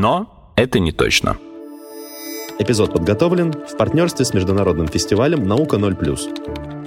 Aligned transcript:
Но 0.00 0.52
это 0.54 0.78
не 0.78 0.92
точно. 0.92 1.38
Эпизод 2.60 2.92
подготовлен 2.92 3.52
в 3.52 3.76
партнерстве 3.76 4.24
с 4.24 4.32
международным 4.32 4.86
фестивалем 4.86 5.42
«Наука 5.42 5.76
0+.» 5.76 6.77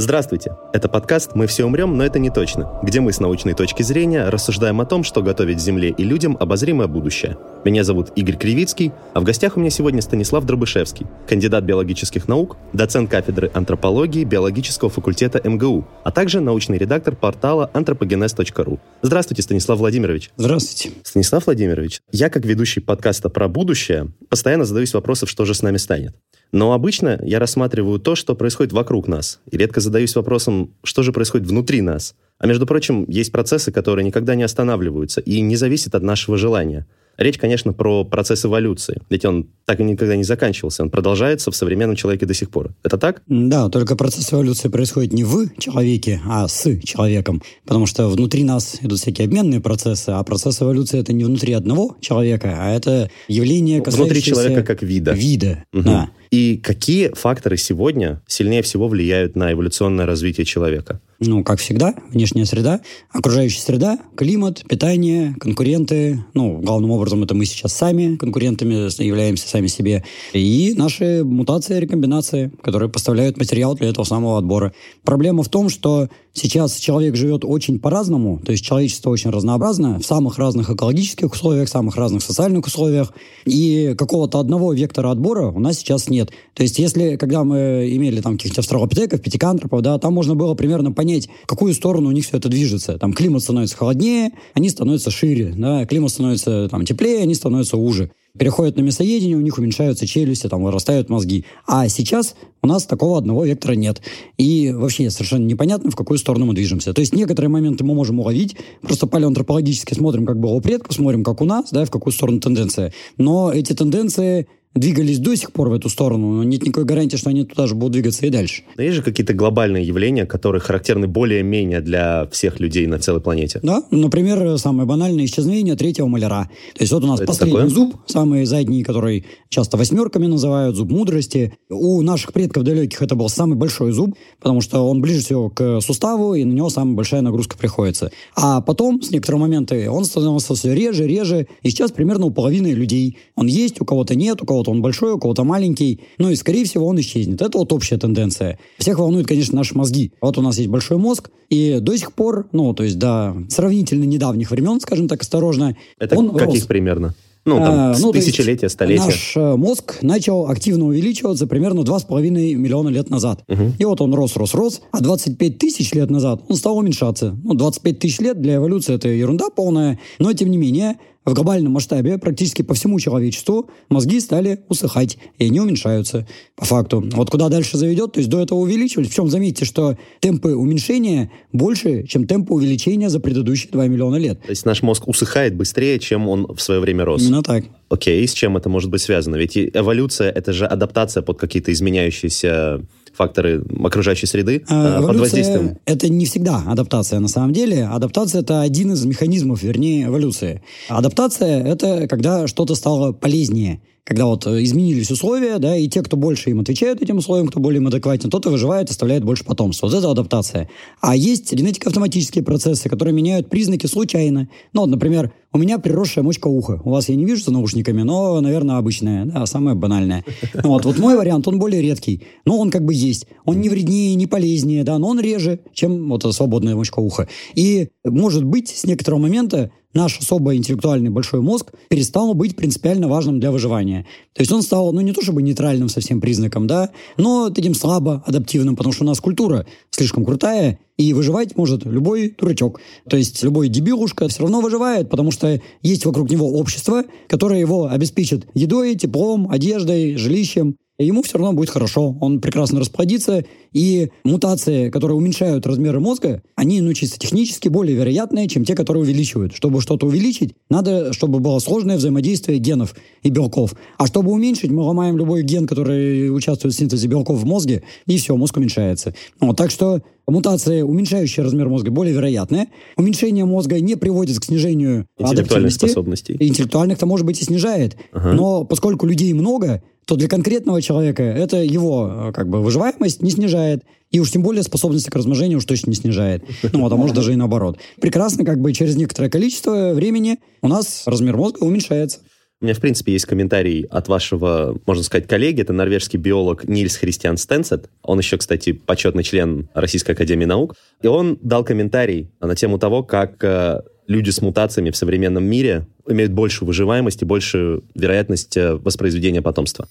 Здравствуйте! 0.00 0.56
Это 0.72 0.88
подкаст 0.88 1.32
«Мы 1.34 1.46
все 1.46 1.66
умрем, 1.66 1.94
но 1.98 2.02
это 2.02 2.18
не 2.18 2.30
точно», 2.30 2.80
где 2.82 3.00
мы 3.00 3.12
с 3.12 3.20
научной 3.20 3.52
точки 3.52 3.82
зрения 3.82 4.30
рассуждаем 4.30 4.80
о 4.80 4.86
том, 4.86 5.04
что 5.04 5.20
готовить 5.22 5.60
Земле 5.60 5.90
и 5.90 6.04
людям 6.04 6.38
обозримое 6.40 6.86
будущее. 6.86 7.36
Меня 7.66 7.84
зовут 7.84 8.08
Игорь 8.16 8.38
Кривицкий, 8.38 8.92
а 9.12 9.20
в 9.20 9.24
гостях 9.24 9.58
у 9.58 9.60
меня 9.60 9.68
сегодня 9.68 10.00
Станислав 10.00 10.46
Дробышевский, 10.46 11.06
кандидат 11.28 11.64
биологических 11.64 12.28
наук, 12.28 12.56
доцент 12.72 13.10
кафедры 13.10 13.50
антропологии 13.52 14.24
биологического 14.24 14.88
факультета 14.88 15.46
МГУ, 15.46 15.86
а 16.02 16.10
также 16.10 16.40
научный 16.40 16.78
редактор 16.78 17.14
портала 17.14 17.70
anthropogenes.ru. 17.74 18.78
Здравствуйте, 19.02 19.42
Станислав 19.42 19.80
Владимирович. 19.80 20.30
Здравствуйте. 20.38 20.96
Станислав 21.02 21.44
Владимирович, 21.44 22.00
я 22.10 22.30
как 22.30 22.46
ведущий 22.46 22.80
подкаста 22.80 23.28
про 23.28 23.48
будущее 23.48 24.08
постоянно 24.30 24.64
задаюсь 24.64 24.94
вопросом, 24.94 25.28
что 25.28 25.44
же 25.44 25.52
с 25.52 25.60
нами 25.60 25.76
станет. 25.76 26.16
Но 26.52 26.72
обычно 26.72 27.18
я 27.22 27.38
рассматриваю 27.38 27.98
то, 27.98 28.14
что 28.14 28.34
происходит 28.34 28.72
вокруг 28.72 29.08
нас, 29.08 29.40
и 29.50 29.56
редко 29.56 29.80
задаюсь 29.80 30.16
вопросом, 30.16 30.74
что 30.82 31.02
же 31.02 31.12
происходит 31.12 31.46
внутри 31.46 31.80
нас. 31.80 32.14
А 32.38 32.46
между 32.46 32.66
прочим, 32.66 33.04
есть 33.08 33.32
процессы, 33.32 33.70
которые 33.70 34.04
никогда 34.04 34.34
не 34.34 34.42
останавливаются 34.42 35.20
и 35.20 35.40
не 35.40 35.56
зависят 35.56 35.94
от 35.94 36.02
нашего 36.02 36.36
желания– 36.36 36.86
Речь, 37.20 37.36
конечно, 37.36 37.74
про 37.74 38.02
процесс 38.02 38.46
эволюции, 38.46 39.02
ведь 39.10 39.26
он 39.26 39.46
так 39.66 39.78
и 39.78 39.84
никогда 39.84 40.16
не 40.16 40.24
заканчивался, 40.24 40.82
он 40.82 40.88
продолжается 40.88 41.50
в 41.50 41.56
современном 41.56 41.94
человеке 41.94 42.24
до 42.24 42.32
сих 42.32 42.48
пор. 42.48 42.70
Это 42.82 42.96
так? 42.96 43.20
Да, 43.28 43.68
только 43.68 43.94
процесс 43.94 44.32
эволюции 44.32 44.68
происходит 44.68 45.12
не 45.12 45.22
в 45.22 45.50
человеке, 45.58 46.18
а 46.26 46.48
с 46.48 46.78
человеком, 46.82 47.42
потому 47.64 47.84
что 47.84 48.08
внутри 48.08 48.42
нас 48.42 48.78
идут 48.80 49.00
всякие 49.00 49.26
обменные 49.26 49.60
процессы, 49.60 50.08
а 50.08 50.22
процесс 50.24 50.62
эволюции 50.62 50.98
это 50.98 51.12
не 51.12 51.24
внутри 51.24 51.52
одного 51.52 51.94
человека, 52.00 52.56
а 52.58 52.70
это 52.70 53.10
явление, 53.28 53.82
касающееся... 53.82 54.02
Внутри 54.02 54.22
человека 54.22 54.62
как 54.62 54.82
вида. 54.82 55.12
Вида, 55.12 55.64
угу. 55.74 55.82
да. 55.82 56.10
И 56.30 56.58
какие 56.58 57.08
факторы 57.12 57.56
сегодня 57.56 58.22
сильнее 58.26 58.62
всего 58.62 58.86
влияют 58.86 59.34
на 59.34 59.52
эволюционное 59.52 60.06
развитие 60.06 60.44
человека? 60.44 61.00
Ну, 61.22 61.44
как 61.44 61.58
всегда, 61.58 61.94
внешняя 62.08 62.46
среда, 62.46 62.80
окружающая 63.10 63.60
среда, 63.60 63.98
климат, 64.16 64.64
питание, 64.66 65.34
конкуренты. 65.38 66.24
Ну, 66.32 66.58
главным 66.58 66.92
образом 66.92 67.22
это 67.22 67.34
мы 67.34 67.44
сейчас 67.44 67.74
сами 67.74 68.16
конкурентами 68.16 68.90
являемся 69.02 69.46
сами 69.46 69.66
себе. 69.66 70.02
И 70.32 70.72
наши 70.78 71.22
мутации, 71.22 71.78
рекомбинации, 71.78 72.50
которые 72.62 72.88
поставляют 72.88 73.36
материал 73.36 73.74
для 73.74 73.90
этого 73.90 74.06
самого 74.06 74.38
отбора. 74.38 74.72
Проблема 75.04 75.42
в 75.42 75.50
том, 75.50 75.68
что 75.68 76.08
сейчас 76.32 76.76
человек 76.76 77.16
живет 77.16 77.44
очень 77.44 77.78
по-разному, 77.78 78.40
то 78.44 78.52
есть 78.52 78.64
человечество 78.64 79.10
очень 79.10 79.30
разнообразно, 79.30 79.98
в 79.98 80.06
самых 80.06 80.38
разных 80.38 80.70
экологических 80.70 81.32
условиях, 81.32 81.68
в 81.68 81.72
самых 81.72 81.96
разных 81.96 82.22
социальных 82.22 82.66
условиях. 82.66 83.12
И 83.44 83.94
какого-то 83.98 84.38
одного 84.38 84.72
вектора 84.72 85.10
отбора 85.10 85.48
у 85.48 85.58
нас 85.58 85.78
сейчас 85.78 86.08
нет. 86.08 86.30
То 86.54 86.62
есть 86.62 86.78
если, 86.78 87.16
когда 87.16 87.44
мы 87.44 87.90
имели 87.92 88.20
там 88.20 88.36
каких-то 88.36 88.60
австралопитеков, 88.60 89.20
пятикантропов, 89.20 89.82
да, 89.82 89.98
там 89.98 90.14
можно 90.14 90.34
было 90.34 90.54
примерно 90.54 90.92
понять, 90.92 91.09
понять, 91.10 91.28
в 91.44 91.46
какую 91.46 91.74
сторону 91.74 92.08
у 92.08 92.12
них 92.12 92.24
все 92.24 92.36
это 92.36 92.48
движется. 92.48 92.98
Там 92.98 93.12
климат 93.12 93.42
становится 93.42 93.76
холоднее, 93.76 94.32
они 94.54 94.68
становятся 94.68 95.10
шире, 95.10 95.52
да, 95.56 95.84
климат 95.86 96.10
становится 96.10 96.68
там 96.68 96.84
теплее, 96.84 97.22
они 97.22 97.34
становятся 97.34 97.76
уже. 97.76 98.10
Переходят 98.38 98.76
на 98.76 98.82
мясоедение, 98.82 99.36
у 99.36 99.40
них 99.40 99.58
уменьшаются 99.58 100.06
челюсти, 100.06 100.46
там 100.48 100.62
вырастают 100.62 101.08
мозги. 101.08 101.44
А 101.66 101.88
сейчас 101.88 102.36
у 102.62 102.68
нас 102.68 102.84
такого 102.84 103.18
одного 103.18 103.44
вектора 103.44 103.72
нет. 103.72 104.00
И 104.38 104.70
вообще 104.72 105.10
совершенно 105.10 105.44
непонятно, 105.46 105.90
в 105.90 105.96
какую 105.96 106.16
сторону 106.16 106.46
мы 106.46 106.54
движемся. 106.54 106.92
То 106.92 107.00
есть 107.00 107.12
некоторые 107.12 107.48
моменты 107.48 107.82
мы 107.82 107.92
можем 107.94 108.20
уловить, 108.20 108.56
просто 108.82 109.08
палеоантропологически 109.08 109.94
смотрим, 109.94 110.26
как 110.26 110.38
было 110.38 110.52
у 110.52 110.60
предков, 110.60 110.94
смотрим, 110.94 111.24
как 111.24 111.40
у 111.40 111.44
нас, 111.44 111.70
да, 111.72 111.84
в 111.84 111.90
какую 111.90 112.12
сторону 112.12 112.38
тенденция. 112.38 112.92
Но 113.16 113.50
эти 113.52 113.72
тенденции 113.72 114.46
двигались 114.74 115.18
до 115.18 115.34
сих 115.36 115.52
пор 115.52 115.68
в 115.68 115.72
эту 115.72 115.88
сторону, 115.88 116.32
но 116.32 116.44
нет 116.44 116.62
никакой 116.62 116.84
гарантии, 116.84 117.16
что 117.16 117.30
они 117.30 117.44
туда 117.44 117.66
же 117.66 117.74
будут 117.74 117.92
двигаться 117.92 118.24
и 118.26 118.30
дальше. 118.30 118.62
Но 118.76 118.82
есть 118.82 118.96
же 118.96 119.02
какие-то 119.02 119.34
глобальные 119.34 119.84
явления, 119.84 120.26
которые 120.26 120.60
характерны 120.60 121.08
более-менее 121.08 121.80
для 121.80 122.28
всех 122.30 122.60
людей 122.60 122.86
на 122.86 122.98
целой 122.98 123.20
планете? 123.20 123.58
Да, 123.62 123.82
например, 123.90 124.58
самое 124.58 124.86
банальное 124.86 125.24
исчезновение 125.24 125.74
третьего 125.74 126.06
маляра. 126.06 126.48
То 126.74 126.82
есть 126.82 126.92
вот 126.92 127.02
у 127.02 127.06
нас 127.08 127.20
Это 127.20 127.26
последний 127.26 127.56
такое? 127.56 127.68
зуб, 127.68 127.96
самый 128.06 128.44
задний, 128.44 128.84
который 128.84 129.26
часто 129.48 129.76
восьмерками 129.76 130.26
называют, 130.26 130.76
зуб 130.76 130.90
мудрости. 130.90 131.54
У 131.68 132.00
наших 132.02 132.32
предков 132.32 132.62
далеких 132.62 133.02
это 133.02 133.16
был 133.16 133.28
самый 133.28 133.56
большой 133.56 133.90
зуб, 133.90 134.14
потому 134.38 134.60
что 134.60 134.88
он 134.88 135.00
ближе 135.00 135.20
всего 135.20 135.50
к 135.50 135.80
суставу, 135.80 136.34
и 136.34 136.44
на 136.44 136.52
него 136.52 136.70
самая 136.70 136.94
большая 136.94 137.22
нагрузка 137.22 137.58
приходится. 137.58 138.12
А 138.36 138.60
потом, 138.60 139.02
с 139.02 139.10
некоторого 139.10 139.40
момента, 139.40 139.74
он 139.90 140.04
становился 140.04 140.54
все 140.54 140.74
реже, 140.74 141.06
реже, 141.06 141.48
и 141.62 141.70
сейчас 141.70 141.90
примерно 141.90 142.26
у 142.26 142.30
половины 142.30 142.68
людей 142.68 143.18
он 143.34 143.46
есть, 143.46 143.80
у 143.80 143.84
кого-то 143.84 144.14
нет, 144.14 144.40
у 144.42 144.46
кого 144.46 144.59
кого-то 144.60 144.70
он 144.70 144.82
большой, 144.82 145.12
у 145.14 145.18
кого-то 145.18 145.44
маленький. 145.44 146.00
Ну 146.18 146.30
и, 146.30 146.36
скорее 146.36 146.64
всего, 146.64 146.86
он 146.86 147.00
исчезнет. 147.00 147.40
Это 147.40 147.58
вот 147.58 147.72
общая 147.72 147.96
тенденция. 147.96 148.58
Всех 148.78 148.98
волнует, 148.98 149.26
конечно, 149.26 149.56
наши 149.56 149.76
мозги. 149.76 150.12
Вот 150.20 150.36
у 150.36 150.42
нас 150.42 150.58
есть 150.58 150.68
большой 150.68 150.98
мозг, 150.98 151.30
и 151.48 151.78
до 151.80 151.96
сих 151.96 152.12
пор, 152.12 152.46
ну, 152.52 152.74
то 152.74 152.84
есть 152.84 152.98
до 152.98 153.34
сравнительно 153.48 154.04
недавних 154.04 154.50
времен, 154.50 154.80
скажем 154.80 155.08
так, 155.08 155.22
осторожно, 155.22 155.76
Это 155.98 156.16
он 156.16 156.30
каких 156.34 156.60
рос. 156.60 156.66
примерно? 156.66 157.14
Ну, 157.46 157.56
там, 157.56 157.74
а, 157.74 157.96
ну, 157.98 158.12
тысячелетия, 158.12 158.68
столетия. 158.68 159.02
Наш 159.02 159.32
э, 159.34 159.56
мозг 159.56 160.02
начал 160.02 160.46
активно 160.50 160.84
увеличиваться 160.84 161.46
примерно 161.46 161.80
2,5 161.80 162.20
миллиона 162.54 162.90
лет 162.90 163.08
назад. 163.08 163.42
Угу. 163.48 163.62
И 163.78 163.84
вот 163.86 164.02
он 164.02 164.12
рос, 164.12 164.36
рос, 164.36 164.52
рос, 164.52 164.82
а 164.92 165.00
25 165.00 165.56
тысяч 165.56 165.92
лет 165.94 166.10
назад 166.10 166.42
он 166.48 166.56
стал 166.56 166.76
уменьшаться. 166.76 167.34
Ну, 167.42 167.54
25 167.54 167.98
тысяч 167.98 168.18
лет 168.18 168.42
для 168.42 168.56
эволюции 168.56 168.94
это 168.94 169.08
ерунда 169.08 169.48
полная, 169.48 169.98
но, 170.18 170.34
тем 170.34 170.50
не 170.50 170.58
менее, 170.58 170.96
в 171.24 171.34
глобальном 171.34 171.72
масштабе 171.72 172.18
практически 172.18 172.62
по 172.62 172.74
всему 172.74 172.98
человечеству 172.98 173.68
мозги 173.88 174.20
стали 174.20 174.60
усыхать, 174.68 175.18
и 175.38 175.46
они 175.46 175.60
уменьшаются 175.60 176.26
по 176.56 176.64
факту. 176.64 177.04
Вот 177.12 177.30
куда 177.30 177.48
дальше 177.48 177.76
заведет, 177.76 178.12
то 178.12 178.20
есть 178.20 178.30
до 178.30 178.40
этого 178.40 178.58
увеличивались. 178.58 179.08
Причем 179.08 179.28
заметьте, 179.28 179.64
что 179.64 179.98
темпы 180.20 180.54
уменьшения 180.54 181.30
больше, 181.52 182.06
чем 182.06 182.26
темпы 182.26 182.54
увеличения 182.54 183.10
за 183.10 183.20
предыдущие 183.20 183.70
2 183.70 183.86
миллиона 183.88 184.16
лет. 184.16 184.40
То 184.42 184.50
есть 184.50 184.64
наш 184.64 184.82
мозг 184.82 185.06
усыхает 185.08 185.54
быстрее, 185.54 185.98
чем 185.98 186.28
он 186.28 186.46
в 186.46 186.60
свое 186.60 186.80
время 186.80 187.04
рос. 187.04 187.22
Именно 187.22 187.42
так. 187.42 187.64
Окей, 187.90 188.26
с 188.26 188.32
чем 188.32 188.56
это 188.56 188.68
может 188.68 188.90
быть 188.90 189.02
связано? 189.02 189.36
Ведь 189.36 189.56
эволюция— 189.56 190.30
это 190.34 190.52
же 190.52 190.64
адаптация 190.64 191.22
под 191.22 191.38
какие-то 191.38 191.72
изменяющиеся 191.72 192.80
факторы 193.20 193.62
окружающей 193.84 194.26
среды 194.26 194.64
а, 194.70 195.02
под 195.02 195.18
воздействием? 195.18 195.76
Это 195.84 196.08
не 196.08 196.24
всегда 196.24 196.62
адаптация 196.66 197.20
на 197.20 197.28
самом 197.28 197.52
деле. 197.52 197.84
Адаптация 197.84 198.40
это 198.40 198.62
один 198.62 198.92
из 198.92 199.04
механизмов, 199.04 199.62
вернее, 199.62 200.06
эволюции. 200.06 200.62
Адаптация 200.88 201.62
это 201.62 202.08
когда 202.08 202.46
что-то 202.46 202.74
стало 202.74 203.12
полезнее 203.12 203.82
когда 204.04 204.26
вот 204.26 204.46
э, 204.46 204.62
изменились 204.62 205.10
условия, 205.10 205.58
да, 205.58 205.76
и 205.76 205.88
те, 205.88 206.02
кто 206.02 206.16
больше 206.16 206.50
им 206.50 206.60
отвечают 206.60 207.02
этим 207.02 207.18
условиям, 207.18 207.48
кто 207.48 207.60
более 207.60 207.80
им 207.80 207.86
адекватен, 207.86 208.30
тот 208.30 208.46
и 208.46 208.48
выживает, 208.48 208.90
оставляет 208.90 209.24
больше 209.24 209.44
потомства. 209.44 209.86
Вот 209.86 209.94
это 209.94 210.10
адаптация. 210.10 210.68
А 211.00 211.14
есть 211.16 211.52
генетико-автоматические 211.52 212.42
процессы, 212.42 212.88
которые 212.88 213.14
меняют 213.14 213.48
признаки 213.48 213.86
случайно. 213.86 214.48
Ну, 214.72 214.82
вот, 214.82 214.90
например, 214.90 215.32
у 215.52 215.58
меня 215.58 215.78
приросшая 215.78 216.24
мочка 216.24 216.46
уха. 216.46 216.80
У 216.84 216.90
вас 216.90 217.08
я 217.08 217.16
не 217.16 217.24
вижу 217.24 217.44
за 217.44 217.52
наушниками, 217.52 218.02
но, 218.02 218.40
наверное, 218.40 218.76
обычная, 218.76 219.24
да, 219.26 219.46
самая 219.46 219.74
банальная. 219.74 220.24
Ну, 220.54 220.70
вот, 220.70 220.84
вот 220.84 220.98
мой 220.98 221.16
вариант, 221.16 221.48
он 221.48 221.58
более 221.58 221.82
редкий. 221.82 222.22
Но 222.44 222.58
он 222.58 222.70
как 222.70 222.84
бы 222.84 222.94
есть. 222.94 223.26
Он 223.44 223.60
не 223.60 223.68
вреднее, 223.68 224.14
не 224.14 224.26
полезнее, 224.26 224.84
да, 224.84 224.98
но 224.98 225.08
он 225.08 225.20
реже, 225.20 225.60
чем 225.72 226.08
вот 226.08 226.22
свободная 226.34 226.76
мочка 226.76 227.00
уха. 227.00 227.28
И, 227.54 227.88
может 228.04 228.44
быть, 228.44 228.68
с 228.68 228.84
некоторого 228.84 229.20
момента 229.20 229.72
наш 229.94 230.18
особо 230.18 230.56
интеллектуальный 230.56 231.10
большой 231.10 231.40
мозг 231.40 231.72
перестал 231.88 232.34
быть 232.34 232.56
принципиально 232.56 233.08
важным 233.08 233.40
для 233.40 233.50
выживания. 233.50 234.06
То 234.34 234.42
есть 234.42 234.52
он 234.52 234.62
стал, 234.62 234.92
ну, 234.92 235.00
не 235.00 235.12
то 235.12 235.22
чтобы 235.22 235.42
нейтральным 235.42 235.88
совсем 235.88 236.20
признаком, 236.20 236.66
да, 236.66 236.90
но 237.16 237.50
таким 237.50 237.74
слабо 237.74 238.22
адаптивным, 238.26 238.76
потому 238.76 238.92
что 238.92 239.04
у 239.04 239.06
нас 239.06 239.20
культура 239.20 239.66
слишком 239.90 240.24
крутая, 240.24 240.78
и 241.00 241.14
выживать 241.14 241.56
может 241.56 241.86
любой 241.86 242.34
дурачок. 242.38 242.80
То 243.08 243.16
есть 243.16 243.42
любой 243.42 243.68
дебилушка 243.68 244.28
все 244.28 244.42
равно 244.42 244.60
выживает, 244.60 245.08
потому 245.08 245.30
что 245.30 245.58
есть 245.80 246.04
вокруг 246.04 246.30
него 246.30 246.52
общество, 246.52 247.04
которое 247.26 247.58
его 247.58 247.86
обеспечит 247.86 248.46
едой, 248.52 248.94
теплом, 248.96 249.50
одеждой, 249.50 250.16
жилищем. 250.16 250.76
Ему 251.04 251.22
все 251.22 251.38
равно 251.38 251.52
будет 251.52 251.70
хорошо. 251.70 252.16
Он 252.20 252.40
прекрасно 252.40 252.80
расплодится, 252.80 253.44
и 253.72 254.10
мутации, 254.24 254.90
которые 254.90 255.16
уменьшают 255.16 255.66
размеры 255.66 256.00
мозга, 256.00 256.42
они, 256.56 256.80
ну, 256.80 256.92
чисто 256.92 257.18
технически 257.18 257.68
более 257.68 257.96
вероятные, 257.96 258.48
чем 258.48 258.64
те, 258.64 258.74
которые 258.74 259.02
увеличивают. 259.02 259.54
Чтобы 259.54 259.80
что-то 259.80 260.06
увеличить, 260.06 260.54
надо, 260.68 261.12
чтобы 261.12 261.40
было 261.40 261.58
сложное 261.58 261.96
взаимодействие 261.96 262.58
генов 262.58 262.94
и 263.22 263.30
белков. 263.30 263.74
А 263.98 264.06
чтобы 264.06 264.32
уменьшить, 264.32 264.70
мы 264.70 264.82
ломаем 264.82 265.16
любой 265.16 265.42
ген, 265.42 265.66
который 265.66 266.34
участвует 266.34 266.74
в 266.74 266.78
синтезе 266.78 267.08
белков 267.08 267.38
в 267.38 267.46
мозге, 267.46 267.82
и 268.06 268.16
все, 268.16 268.36
мозг 268.36 268.56
уменьшается. 268.56 269.14
Вот, 269.40 269.56
так 269.56 269.70
что 269.70 270.02
мутации, 270.30 270.82
уменьшающие 270.82 271.44
размер 271.44 271.68
мозга, 271.68 271.90
более 271.90 272.14
вероятные. 272.14 272.68
Уменьшение 272.96 273.44
мозга 273.44 273.80
не 273.80 273.96
приводит 273.96 274.38
к 274.38 274.44
снижению 274.44 275.06
интеллектуальных 275.18 275.72
способностей. 275.72 276.36
Интеллектуальных-то, 276.38 277.06
может 277.06 277.26
быть, 277.26 277.40
и 277.40 277.44
снижает. 277.44 277.96
Ага. 278.12 278.32
Но 278.32 278.64
поскольку 278.64 279.06
людей 279.06 279.32
много, 279.32 279.82
то 280.06 280.16
для 280.16 280.28
конкретного 280.28 280.82
человека 280.82 281.22
это 281.22 281.58
его 281.62 282.28
э, 282.28 282.32
как 282.32 282.48
бы 282.48 282.62
выживаемость 282.62 283.22
не 283.22 283.30
снижает. 283.30 283.84
И 284.10 284.18
уж 284.18 284.30
тем 284.32 284.42
более 284.42 284.62
способности 284.62 285.08
к 285.08 285.14
размножению 285.14 285.58
уж 285.58 285.64
точно 285.64 285.90
не 285.90 285.96
снижает. 285.96 286.44
Ну, 286.72 286.84
а 286.84 286.96
может 286.96 287.14
даже 287.14 287.32
и 287.32 287.36
наоборот. 287.36 287.78
Прекрасно, 288.00 288.44
как 288.44 288.60
бы 288.60 288.72
через 288.72 288.96
некоторое 288.96 289.30
количество 289.30 289.92
времени 289.92 290.38
у 290.62 290.68
нас 290.68 291.04
размер 291.06 291.36
мозга 291.36 291.62
уменьшается. 291.62 292.20
У 292.60 292.66
меня, 292.66 292.74
в 292.74 292.80
принципе, 292.80 293.12
есть 293.12 293.24
комментарий 293.24 293.84
от 293.84 294.08
вашего, 294.08 294.78
можно 294.84 295.02
сказать, 295.02 295.26
коллеги. 295.26 295.62
Это 295.62 295.72
норвежский 295.72 296.18
биолог 296.18 296.68
Нильс 296.68 296.96
Христиан 296.96 297.38
Стенсет. 297.38 297.88
Он 298.02 298.18
еще, 298.18 298.36
кстати, 298.36 298.72
почетный 298.72 299.22
член 299.22 299.70
Российской 299.72 300.10
Академии 300.10 300.44
Наук. 300.44 300.74
И 301.00 301.06
он 301.06 301.38
дал 301.40 301.64
комментарий 301.64 302.30
на 302.38 302.54
тему 302.54 302.78
того, 302.78 303.02
как 303.02 303.42
э, 303.42 303.80
люди 304.10 304.30
с 304.30 304.42
мутациями 304.42 304.90
в 304.90 304.96
современном 304.96 305.44
мире 305.44 305.84
имеют 306.06 306.32
большую 306.32 306.66
выживаемость 306.66 307.22
и 307.22 307.24
большую 307.24 307.84
вероятность 307.94 308.56
э, 308.56 308.74
воспроизведения 308.74 309.40
потомства. 309.40 309.86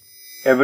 Uh, 0.46 0.56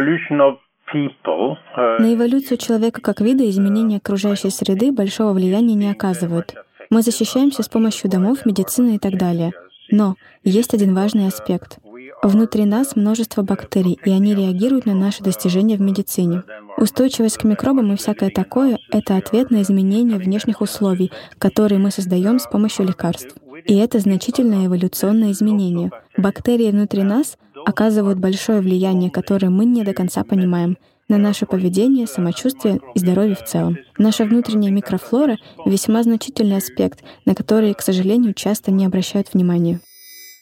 на 1.99 2.13
эволюцию 2.13 2.57
человека 2.57 3.01
как 3.01 3.19
вида 3.19 3.49
изменения 3.49 3.97
окружающей 3.97 4.51
среды 4.51 4.91
большого 4.91 5.33
влияния 5.33 5.73
не 5.73 5.91
оказывают. 5.91 6.55
Мы 6.89 7.01
защищаемся 7.01 7.63
с 7.63 7.67
помощью 7.67 8.09
домов, 8.09 8.45
медицины 8.45 8.95
и 8.95 8.99
так 8.99 9.17
далее. 9.17 9.51
Но 9.91 10.15
есть 10.43 10.73
один 10.73 10.93
важный 10.93 11.27
аспект. 11.27 11.79
Внутри 12.23 12.65
нас 12.65 12.95
множество 12.95 13.41
бактерий, 13.41 13.99
и 14.05 14.11
они 14.11 14.33
реагируют 14.33 14.85
на 14.85 14.93
наши 14.93 15.23
достижения 15.23 15.77
в 15.77 15.81
медицине. 15.81 16.43
Устойчивость 16.77 17.37
к 17.37 17.43
микробам 17.43 17.91
и 17.91 17.97
всякое 17.97 18.29
такое— 18.29 18.77
это 18.91 19.17
ответ 19.17 19.51
на 19.51 19.61
изменения 19.61 20.17
внешних 20.17 20.61
условий, 20.61 21.11
которые 21.37 21.79
мы 21.79 21.91
создаем 21.91 22.39
с 22.39 22.47
помощью 22.47 22.85
лекарств. 22.85 23.35
И 23.67 23.75
это 23.75 23.99
значительное 23.99 24.67
эволюционное 24.67 25.31
изменение. 25.31 25.91
Бактерии 26.15 26.71
внутри 26.71 27.03
нас 27.03 27.37
оказывают 27.65 28.17
большое 28.17 28.61
влияние, 28.61 29.11
которое 29.11 29.49
мы 29.49 29.65
не 29.65 29.83
до 29.83 29.93
конца 29.93 30.23
понимаем, 30.23 30.77
на 31.09 31.17
наше 31.17 31.45
поведение, 31.45 32.07
самочувствие 32.07 32.79
и 32.93 32.99
здоровье 32.99 33.35
в 33.35 33.43
целом. 33.45 33.77
Наша 33.97 34.25
внутренняя 34.25 34.71
микрофлора— 34.71 35.37
весьма 35.65 36.03
значительный 36.03 36.57
аспект, 36.57 37.03
на 37.25 37.33
который, 37.33 37.73
к 37.73 37.81
сожалению, 37.81 38.33
часто 38.33 38.71
не 38.71 38.85
обращают 38.85 39.33
внимания. 39.33 39.79